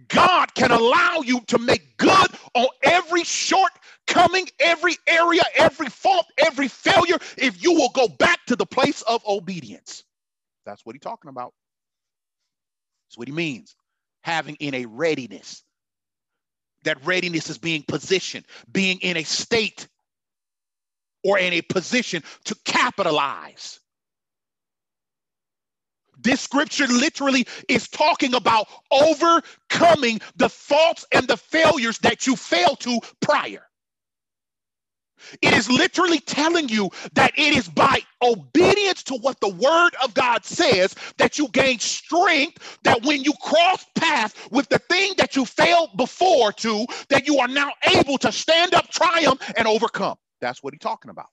[0.07, 6.67] God can allow you to make good on every shortcoming, every area, every fault, every
[6.67, 10.03] failure, if you will go back to the place of obedience.
[10.65, 11.53] That's what he's talking about.
[13.07, 13.75] That's what he means.
[14.21, 15.63] Having in a readiness.
[16.83, 19.87] That readiness is being positioned, being in a state
[21.23, 23.79] or in a position to capitalize.
[26.19, 32.79] This scripture literally is talking about overcoming the faults and the failures that you failed
[32.81, 33.63] to prior.
[35.41, 40.13] It is literally telling you that it is by obedience to what the word of
[40.13, 45.35] God says that you gain strength that when you cross paths with the thing that
[45.35, 50.17] you failed before to, that you are now able to stand up, triumph, and overcome.
[50.39, 51.27] That's what he's talking about.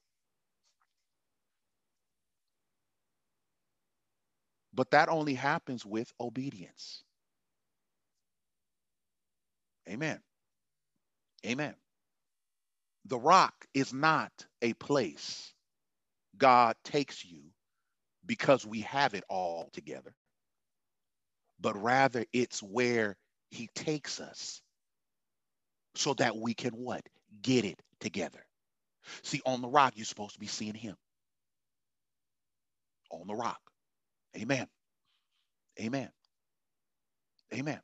[4.74, 7.04] But that only happens with obedience.
[9.88, 10.20] Amen.
[11.46, 11.74] Amen.
[13.06, 15.52] The rock is not a place
[16.38, 17.42] God takes you
[18.26, 20.14] because we have it all together,
[21.60, 23.16] but rather it's where
[23.50, 24.62] he takes us
[25.94, 27.02] so that we can what?
[27.42, 28.44] Get it together.
[29.22, 30.96] See, on the rock, you're supposed to be seeing him.
[33.10, 33.60] On the rock.
[34.36, 34.66] Amen.
[35.80, 36.10] Amen.
[37.54, 37.80] Amen.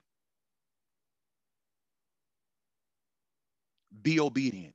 [4.03, 4.75] Be obedient,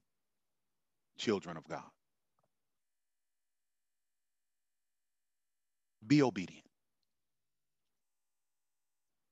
[1.17, 1.83] children of God.
[6.05, 6.65] Be obedient.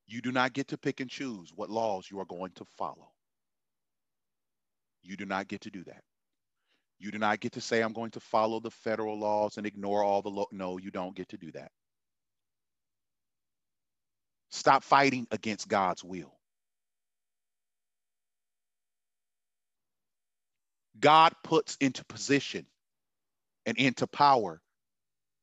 [0.08, 3.12] You do not get to pick and choose what laws you are going to follow.
[5.04, 6.04] You do not get to do that.
[7.00, 10.04] You do not get to say, I'm going to follow the federal laws and ignore
[10.04, 10.46] all the law.
[10.52, 11.72] No, you don't get to do that.
[14.54, 16.32] Stop fighting against God's will.
[21.00, 22.68] God puts into position
[23.66, 24.62] and into power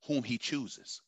[0.06, 1.02] whom he chooses.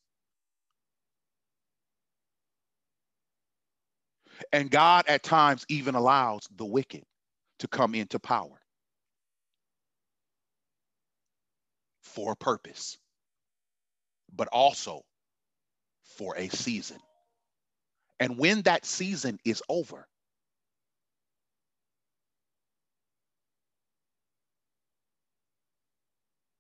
[4.52, 7.04] And God at times even allows the wicked
[7.60, 8.60] to come into power
[12.02, 12.98] for a purpose,
[14.34, 15.02] but also
[16.18, 16.98] for a season.
[18.22, 20.06] And when that season is over,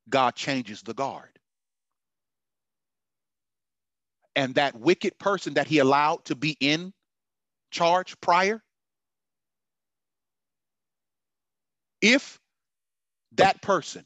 [0.08, 1.38] God changes the guard.
[4.34, 6.92] And that wicked person that he allowed to be in
[7.70, 8.60] charge prior,
[12.00, 12.40] if
[13.36, 14.04] that person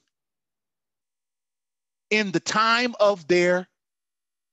[2.10, 3.66] in the time of their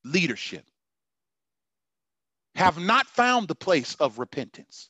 [0.05, 0.63] leadership
[2.55, 4.89] have not found the place of repentance,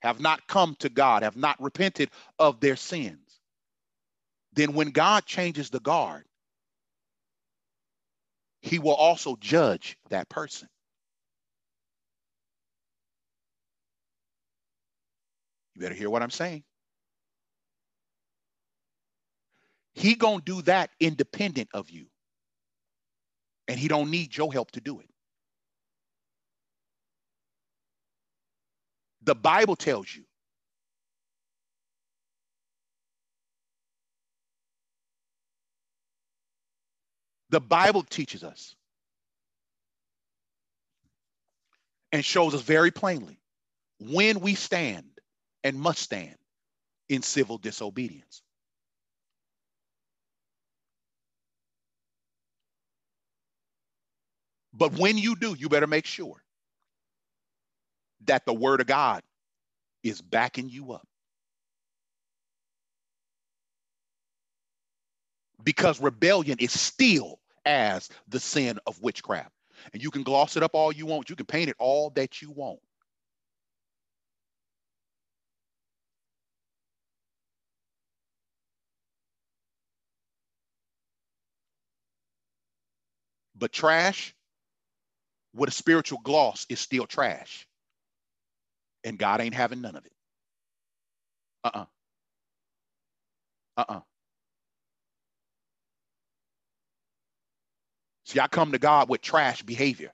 [0.00, 3.40] have not come to God, have not repented of their sins,
[4.52, 6.24] then when God changes the guard,
[8.60, 10.68] he will also judge that person.
[15.74, 16.62] You better hear what I'm saying.
[19.94, 22.06] He going to do that independent of you.
[23.68, 25.09] And he don't need your help to do it.
[29.22, 30.24] The Bible tells you
[37.50, 38.76] The Bible teaches us
[42.12, 43.40] and shows us very plainly
[43.98, 45.06] when we stand
[45.64, 46.36] and must stand
[47.08, 48.42] in civil disobedience.
[54.72, 56.42] But when you do, you better make sure
[58.26, 59.22] that the word of God
[60.02, 61.06] is backing you up.
[65.62, 69.52] Because rebellion is still as the sin of witchcraft.
[69.92, 72.42] And you can gloss it up all you want, you can paint it all that
[72.42, 72.80] you want.
[83.56, 84.34] But trash
[85.54, 87.66] with a spiritual gloss is still trash.
[89.04, 90.12] And God ain't having none of it.
[91.64, 91.86] Uh uh-uh.
[93.78, 93.84] uh.
[93.88, 94.00] Uh uh.
[98.26, 100.12] See, I come to God with trash behavior.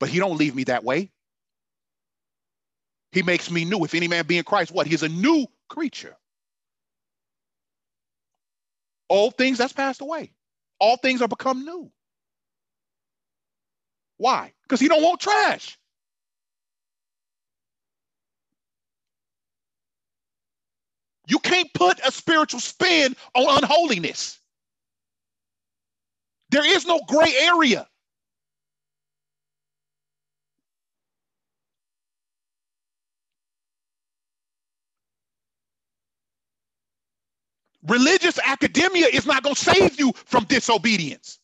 [0.00, 1.10] But He don't leave me that way.
[3.12, 3.84] He makes me new.
[3.84, 4.86] If any man be in Christ, what?
[4.86, 6.16] He's a new creature.
[9.10, 10.32] Old things that's passed away.
[10.80, 11.90] All things are become new.
[14.18, 14.52] Why?
[14.62, 15.78] Because he don't want trash.
[21.28, 24.38] You can't put a spiritual spin on unholiness.
[26.50, 27.88] There is no gray area.
[37.86, 41.38] Religious academia is not going to save you from disobedience.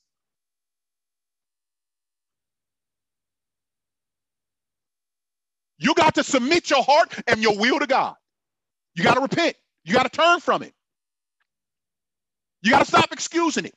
[5.79, 8.17] You got to submit your heart and your will to God.
[8.97, 9.57] You got to repent.
[9.89, 10.75] You got to turn from it.
[12.63, 13.75] You got to stop excusing it.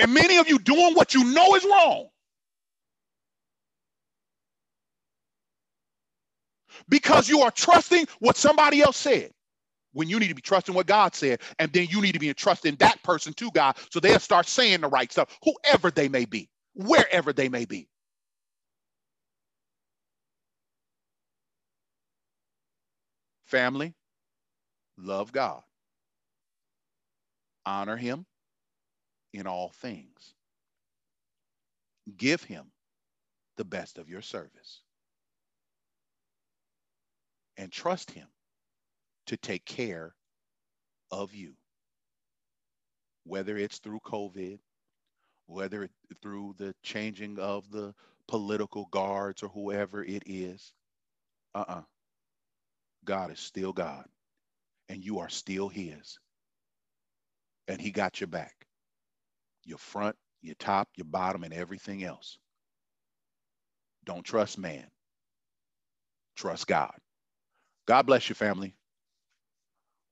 [0.00, 2.08] And many of you doing what you know is wrong.
[6.88, 9.32] Because you are trusting what somebody else said
[9.92, 11.40] when you need to be trusting what God said.
[11.58, 14.82] And then you need to be trusting that person to God so they'll start saying
[14.82, 17.88] the right stuff, whoever they may be, wherever they may be.
[23.48, 23.94] Family,
[24.98, 25.62] love God,
[27.66, 28.26] honor Him
[29.32, 30.34] in all things,
[32.18, 32.66] give Him
[33.56, 34.82] the best of your service,
[37.56, 38.28] and trust Him
[39.26, 40.14] to take care
[41.10, 41.54] of you,
[43.24, 44.58] whether it's through COVID,
[45.46, 47.94] whether it's through the changing of the
[48.28, 50.72] political guards or whoever it is.
[51.54, 51.82] Uh uh
[53.08, 54.04] God is still God,
[54.90, 56.18] and you are still His.
[57.66, 58.66] And He got your back,
[59.64, 62.36] your front, your top, your bottom, and everything else.
[64.04, 64.84] Don't trust man,
[66.36, 66.92] trust God.
[67.86, 68.74] God bless your family.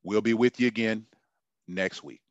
[0.03, 1.05] We'll be with you again
[1.68, 2.22] next week.